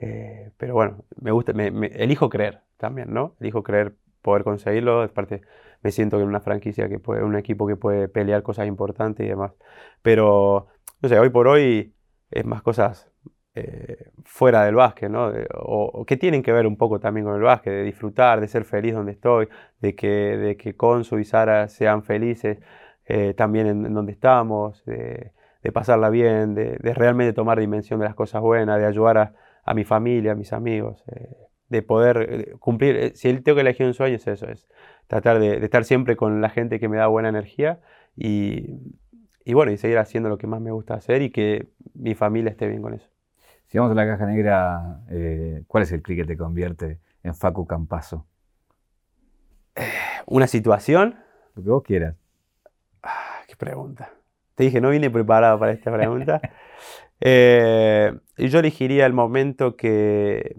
[0.00, 3.36] eh, pero bueno, me gusta, me, me- elijo creer también, ¿no?
[3.40, 5.02] Elijo creer poder conseguirlo.
[5.02, 5.42] Aparte,
[5.82, 9.26] me siento que en una franquicia que puede, un equipo que puede pelear cosas importantes
[9.26, 9.52] y demás.
[10.02, 10.68] Pero,
[11.02, 11.94] no sé, hoy por hoy
[12.30, 13.10] es más cosas
[13.60, 15.30] eh, fuera del básquet, ¿no?
[15.32, 18.40] De- o, o que tienen que ver un poco también con el básquet, de disfrutar,
[18.40, 19.48] de ser feliz donde estoy,
[19.80, 22.58] de que, de que Consu y Sara sean felices
[23.06, 25.32] eh, también en, en donde estamos, de,
[25.62, 29.34] de pasarla bien, de, de realmente tomar dimensión de las cosas buenas, de ayudar a,
[29.64, 31.36] a mi familia, a mis amigos, eh,
[31.68, 34.68] de poder eh, cumplir, eh, si tengo que elegir un sueño es eso, es
[35.06, 37.80] tratar de, de estar siempre con la gente que me da buena energía
[38.16, 38.74] y,
[39.44, 42.50] y bueno, y seguir haciendo lo que más me gusta hacer y que mi familia
[42.50, 43.08] esté bien con eso.
[43.68, 47.34] Si vamos a la caja negra, eh, ¿cuál es el clic que te convierte en
[47.34, 48.26] Facu Campazo?
[50.26, 51.16] Una situación
[51.54, 52.16] Lo que vos quieras.
[53.02, 54.10] Ah, qué pregunta.
[54.54, 56.40] Te dije, no vine preparado para esta pregunta.
[57.20, 60.56] Eh, y yo elegiría el momento que,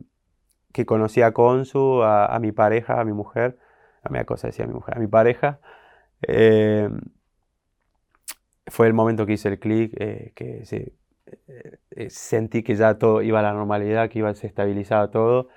[0.73, 3.57] que conocí a Consu, a, a mi pareja, a mi mujer,
[4.03, 5.59] la media cosa decía mi mujer, a mi pareja.
[6.27, 6.89] Eh,
[8.67, 10.98] fue el momento que hice el clic, eh, que se- eh, eh,
[12.09, 15.49] sentí que ya todo iba a la normalidad, que iba, se estabilizaba todo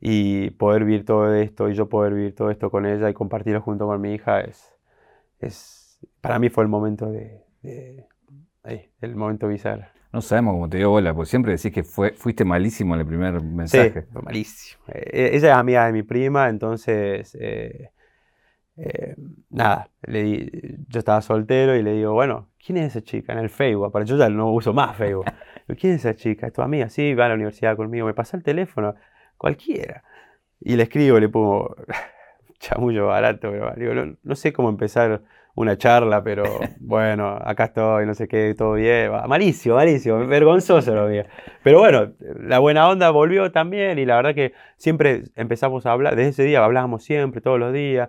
[0.00, 3.60] y poder vivir todo esto y yo poder vivir todo esto con ella y compartirlo
[3.62, 4.74] junto con mi hija es,
[5.40, 8.06] es para mí fue el momento de, de-
[8.64, 9.92] ahí, el momento bisagra.
[10.12, 13.06] No sabemos cómo te dio bola, porque siempre decís que fue, fuiste malísimo en el
[13.06, 14.06] primer Sí, mensaje.
[14.12, 14.82] fue malísimo.
[14.88, 17.92] Eh, ella es amiga de mi prima, entonces, eh,
[18.78, 19.16] eh,
[19.50, 20.50] nada, le di-
[20.88, 23.90] yo estaba soltero y le digo, bueno, ¿quién es esa chica en el Facebook?
[23.92, 25.26] Pero yo ya no uso más Facebook.
[25.78, 26.46] ¿Quién es esa chica?
[26.46, 26.88] ¿Es tu amiga?
[26.88, 28.94] Sí, va a la universidad conmigo, me pasa el teléfono,
[29.36, 30.02] cualquiera.
[30.60, 31.76] Y le escribo, le pongo
[32.58, 35.22] chamullo barato, pero digo, no, no sé cómo empezar
[35.54, 36.44] una charla, pero
[36.80, 39.10] bueno, acá estoy, no sé qué, todo bien.
[39.28, 41.24] Malísimo, malísimo, vergonzoso lo mío.
[41.62, 46.16] Pero bueno, la buena onda volvió también y la verdad que siempre empezamos a hablar,
[46.16, 48.08] desde ese día hablábamos siempre, todos los días.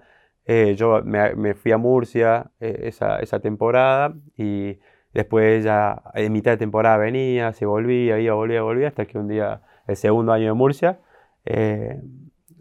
[0.52, 4.80] Eh, yo me, me fui a Murcia eh, esa, esa temporada y
[5.14, 9.28] después ya en mitad de temporada venía, se volvía, iba, volvía, volvía, hasta que un
[9.28, 11.00] día, el segundo año de Murcia,
[11.46, 12.02] eh,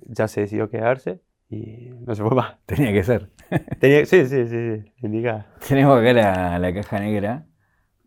[0.07, 2.59] ya se decidió quedarse y no se fue más.
[2.67, 3.31] Tenía que ser.
[3.81, 5.47] Tenía, sí, sí, sí, sí, indicada.
[5.67, 7.47] Tenemos acá la, la caja negra.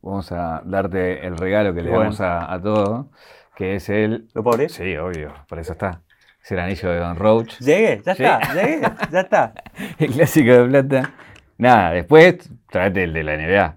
[0.03, 2.03] Vamos a darte el regalo que le Bueno.
[2.03, 3.07] damos a, a todos,
[3.55, 4.27] que es el...
[4.35, 4.69] ¿Lo abrir?
[4.69, 6.01] Sí, obvio, para eso está.
[6.43, 7.59] Es el anillo de Don Roach.
[7.59, 8.23] Llegué, ya Sí.
[8.23, 8.81] está, llegué,
[9.11, 9.53] ya está.
[9.99, 11.11] El clásico de plata.
[11.57, 13.75] Nada, después traete el de la NBA.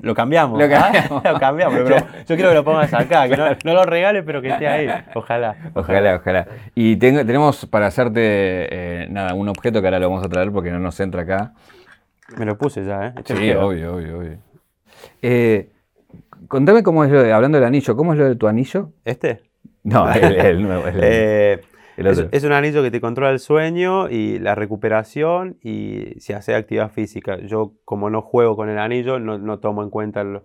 [0.00, 0.58] Lo cambiamos.
[0.58, 0.68] Lo ¿ah?
[0.68, 1.24] cambiamos.
[1.32, 1.96] Lo cambiamos, pero
[2.28, 4.88] yo quiero que lo pongas acá, que no, no lo regales, pero que esté ahí.
[5.14, 5.56] Ojalá.
[5.74, 6.46] Ojalá, ojalá.
[6.74, 10.50] Y tengo- tenemos para hacerte, eh, nada, un objeto que ahora lo vamos a traer
[10.52, 11.52] porque no nos entra acá.
[12.36, 13.12] Me lo puse ya, ¿eh?
[13.16, 14.38] Este Sí, obvio, obvio, obvio.
[15.22, 15.70] Eh,
[16.48, 18.90] contame cómo es lo de, hablando del anillo, ¿cómo es lo de tu anillo?
[19.04, 19.42] ¿Este?
[19.84, 21.60] No, el, el nuevo, el, Eh, el
[22.06, 26.54] es, es un anillo que te controla el sueño y la recuperación y si hace
[26.54, 27.38] actividad física.
[27.38, 30.44] Yo, como no juego con el anillo, no, no tomo en cuenta lo,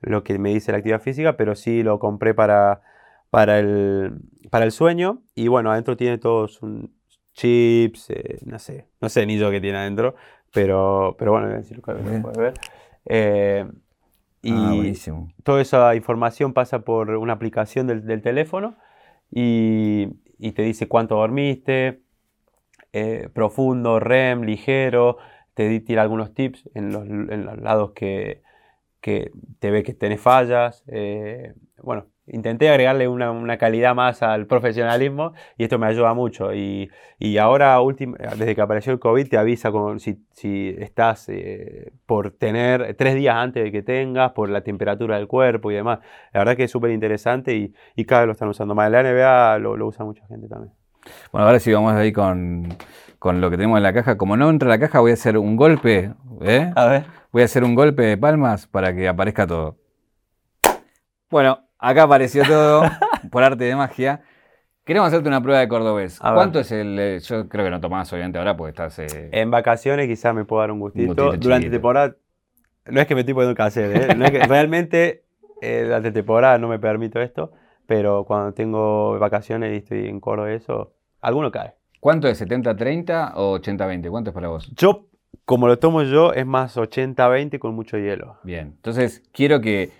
[0.00, 2.82] lo que me dice la actividad física, pero sí lo compré para,
[3.30, 4.12] para, el,
[4.50, 5.22] para el sueño.
[5.34, 6.92] Y bueno, adentro tiene todos un
[7.32, 10.14] chips, eh, no sé, no sé ni yo qué tiene adentro,
[10.52, 12.54] pero, pero bueno, decir lo puedes ver.
[13.06, 13.66] Eh,
[14.42, 18.76] y Ah, toda esa información pasa por una aplicación del, del teléfono
[19.30, 20.08] y,
[20.40, 22.00] y te dice cuánto dormiste,
[22.92, 25.18] eh, profundo, REM, ligero,
[25.54, 28.42] te tira algunos tips en los, en los lados que,
[29.00, 30.84] que te ve que tenés fallas.
[30.88, 36.54] eh, bueno, intenté agregarle una, una calidad más al profesionalismo y esto me ayuda mucho.
[36.54, 41.28] Y, y ahora, últim- desde que apareció el COVID, te avisa con, si, si estás
[41.28, 45.74] eh, por tener tres días antes de que tengas, por la temperatura del cuerpo y
[45.74, 46.00] demás.
[46.32, 48.86] La verdad que es súper interesante y, y cada vez lo están usando más.
[48.86, 50.72] En la NBA lo, lo usa mucha gente también.
[51.32, 52.68] Bueno, ahora sí vamos ahí con,
[53.18, 54.16] con lo que tenemos en la caja.
[54.18, 56.12] Como no entra la caja, voy a hacer un golpe,
[56.42, 56.70] ¿eh?
[56.76, 57.04] A ver.
[57.32, 59.76] Voy a hacer un golpe de palmas para que aparezca todo.
[61.30, 62.82] Bueno, acá apareció todo
[63.30, 64.22] por arte de magia.
[64.84, 66.18] Queremos hacerte una prueba de cordobés.
[66.18, 66.98] ¿Cuánto es el...?
[66.98, 68.98] eh, Yo creo que no tomás, obviamente, ahora porque estás...
[68.98, 71.06] eh, En vacaciones quizás me puedo dar un gustito.
[71.08, 71.72] gustito Durante chiquito.
[71.72, 72.16] temporada,
[72.86, 74.14] no es que me estoy poniendo cassette, ¿eh?
[74.16, 75.24] No es que- realmente
[75.60, 77.52] eh, durante temporada no me permito esto,
[77.86, 81.74] pero cuando tengo vacaciones y estoy en coro de eso, alguno cae.
[82.00, 82.40] ¿Cuánto es?
[82.40, 84.08] ¿70-30 o 80-20?
[84.10, 84.72] ¿Cuánto es para vos?
[84.74, 85.06] Yo,
[85.44, 88.38] como lo tomo yo, es más 80-20 con mucho hielo.
[88.42, 89.90] Bien, entonces quiero que,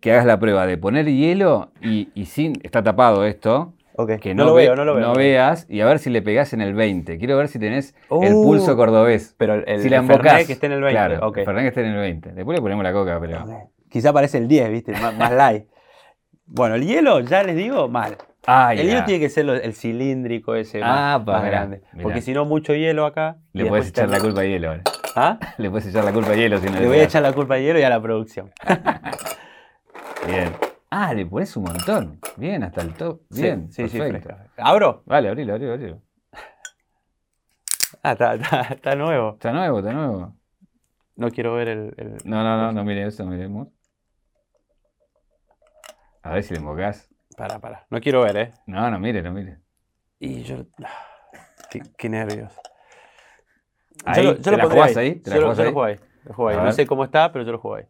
[0.00, 2.54] que hagas la prueba de poner hielo y, y sin...
[2.62, 3.74] Está tapado esto.
[3.96, 5.06] Ok, Que no, no, lo ve- veo, no lo veo.
[5.08, 7.18] no veas y a ver si le pegás en el 20.
[7.18, 9.34] Quiero ver si tenés el Uh, pulso cordobés.
[9.36, 10.46] Pero el, el si la embocás.
[10.46, 10.92] que esté en el 20.
[10.94, 11.36] Claro, ok.
[11.38, 12.32] el Fernet que esté en el 20.
[12.32, 13.44] Después le ponemos la coca, pero...
[13.44, 13.50] Ok.
[13.90, 14.92] Quizá parece el 10, ¿viste?
[14.92, 15.64] Más, más light.
[16.46, 18.16] Bueno, el hielo, ya les digo, mal.
[18.46, 18.84] Ah, el ya.
[18.84, 21.82] hielo tiene que ser el cilíndrico ese Ah, más, pa, más mirá, grande.
[21.92, 22.02] mirá.
[22.04, 23.36] Porque si no, mucho hielo acá.
[23.52, 24.82] Le puedes echar la culpa a hielo ahora.
[25.14, 25.38] ¿Ah?
[25.58, 27.56] Le puedes echar la culpa a hielo si no Le voy a echar la culpa
[27.56, 28.50] al hielo y a la producción.
[30.26, 30.52] Bien.
[30.90, 32.20] Ah, le pones un montón.
[32.36, 33.22] Bien, hasta el top.
[33.30, 34.28] Bien, sí, sí, perfecto.
[34.28, 34.50] fresca.
[34.56, 35.02] ¿Abro?
[35.06, 36.02] Vale, abrilo, abrilo, abrilo.
[38.02, 39.32] Ah, está, está, está nuevo.
[39.34, 40.34] Está nuevo, está nuevo.
[41.16, 41.94] No quiero ver el.
[41.96, 43.68] el- No, no, no, no mire eso, miremos.
[46.22, 47.08] A ver si le embocás.
[47.36, 47.86] Para, para.
[47.90, 48.52] No quiero ver, ¿eh?
[48.66, 49.58] No, no mire, no mire.
[50.18, 50.64] Y yo.
[50.84, 50.88] ah,
[51.70, 52.52] Qué, qué nervios.
[54.04, 55.14] Ahí, yo lo, yo ¿te lo la jugás ahí?
[55.16, 55.74] ¿Te la yo, lo- jugás yo lo ahí?
[55.74, 56.00] juego ahí.
[56.24, 56.66] Lo juego ahí.
[56.66, 57.84] No sé cómo está, pero yo lo juego ahí.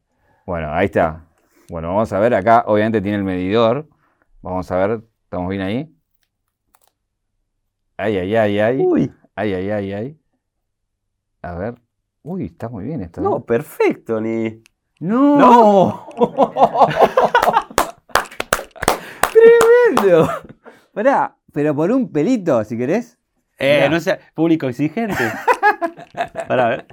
[0.47, 1.25] Bueno, ahí está.
[1.71, 2.65] Bueno, vamos a ver acá.
[2.67, 3.89] Obviamente tiene el medidor.
[4.43, 5.05] Vamos a ver.
[5.23, 5.95] ¿Estamos bien ahí?
[7.97, 8.79] Ay, ay, ay, ay.
[8.85, 9.13] Uy.
[9.37, 10.21] Ay, ay, ay, ay.
[11.43, 11.77] A ver.
[12.23, 13.21] Uy, está muy bien esto.
[13.21, 13.25] ¿eh?
[13.25, 14.65] No, perfecto, ni.
[14.99, 16.09] ¡No!
[19.33, 20.29] ¡Tremendo!
[20.93, 23.17] Pará, pero por un pelito, si querés.
[23.61, 23.91] Eh, Mirá.
[23.91, 25.23] no sea público exigente.
[26.49, 26.87] Para ver.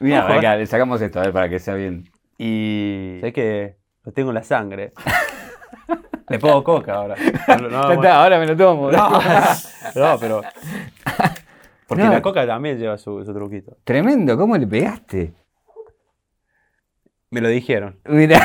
[0.00, 2.11] Mira, acá, le sacamos esto, a ver, para que sea bien.
[2.44, 3.18] Y.
[3.20, 4.92] Sé que lo tengo en la sangre.
[6.28, 7.14] Le pongo coca ahora.
[7.48, 8.90] No, no, está, ahora me lo tomo.
[8.90, 9.10] no,
[9.94, 10.42] no, pero.
[11.86, 13.76] Porque la coca también lleva su, su truquito.
[13.84, 15.34] Tremendo, ¿cómo le pegaste?
[17.30, 18.00] Me lo dijeron.
[18.06, 18.40] Mira.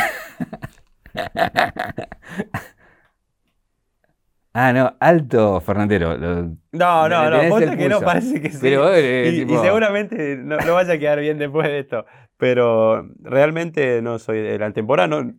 [4.53, 6.17] Ah, no, alto Fernandero.
[6.17, 8.57] lo- No, no, no, el que no parece que sí.
[8.61, 12.05] Pero, eh, y, seguramente no, no vaya a quedar bien después de esto.
[12.37, 15.07] Pero realmente no soy de la temporada.
[15.07, 15.33] No,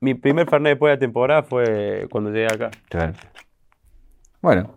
[0.00, 2.70] mi primer Fernet después de la temporada fue cuando llegué acá.
[2.88, 3.12] Claro.
[4.42, 4.74] Bueno,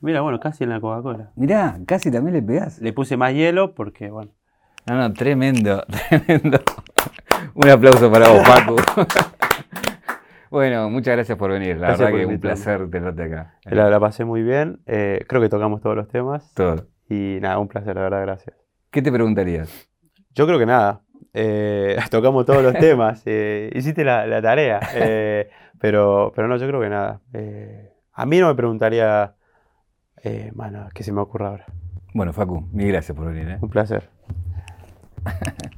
[0.00, 1.32] Mira, bueno, casi en la Coca-Cola.
[1.34, 2.78] mirá, casi también le pegás.
[2.80, 4.30] Le puse más hielo porque, bueno.
[4.86, 6.60] No, no, tremendo, tremendo.
[7.54, 8.76] Un aplauso para vos, Paco.
[10.50, 11.76] Bueno, muchas gracias por venir.
[11.76, 13.56] La Gracias verdad que un placer tenerte acá.
[13.64, 14.80] La, la pasé muy bien.
[14.86, 16.54] eh, creo que tocamos todos los temas.
[16.54, 16.86] Todo.
[17.10, 18.56] Y nada, un placer, la verdad, gracias.
[18.90, 19.88] ¿Qué te preguntarías?
[20.34, 21.02] Yo creo que nada.
[21.34, 23.22] eh, tocamos todos los temas.
[23.26, 24.80] eh, hiciste la, la tarea.
[24.94, 27.20] eh, pero, pero no, yo creo que nada.
[28.12, 29.34] a mí no me preguntaría.
[30.54, 31.66] Mano, que se me ocurra ahora.
[32.12, 33.58] Bueno, Facu, mil gracias por venir.
[33.60, 34.08] Un placer.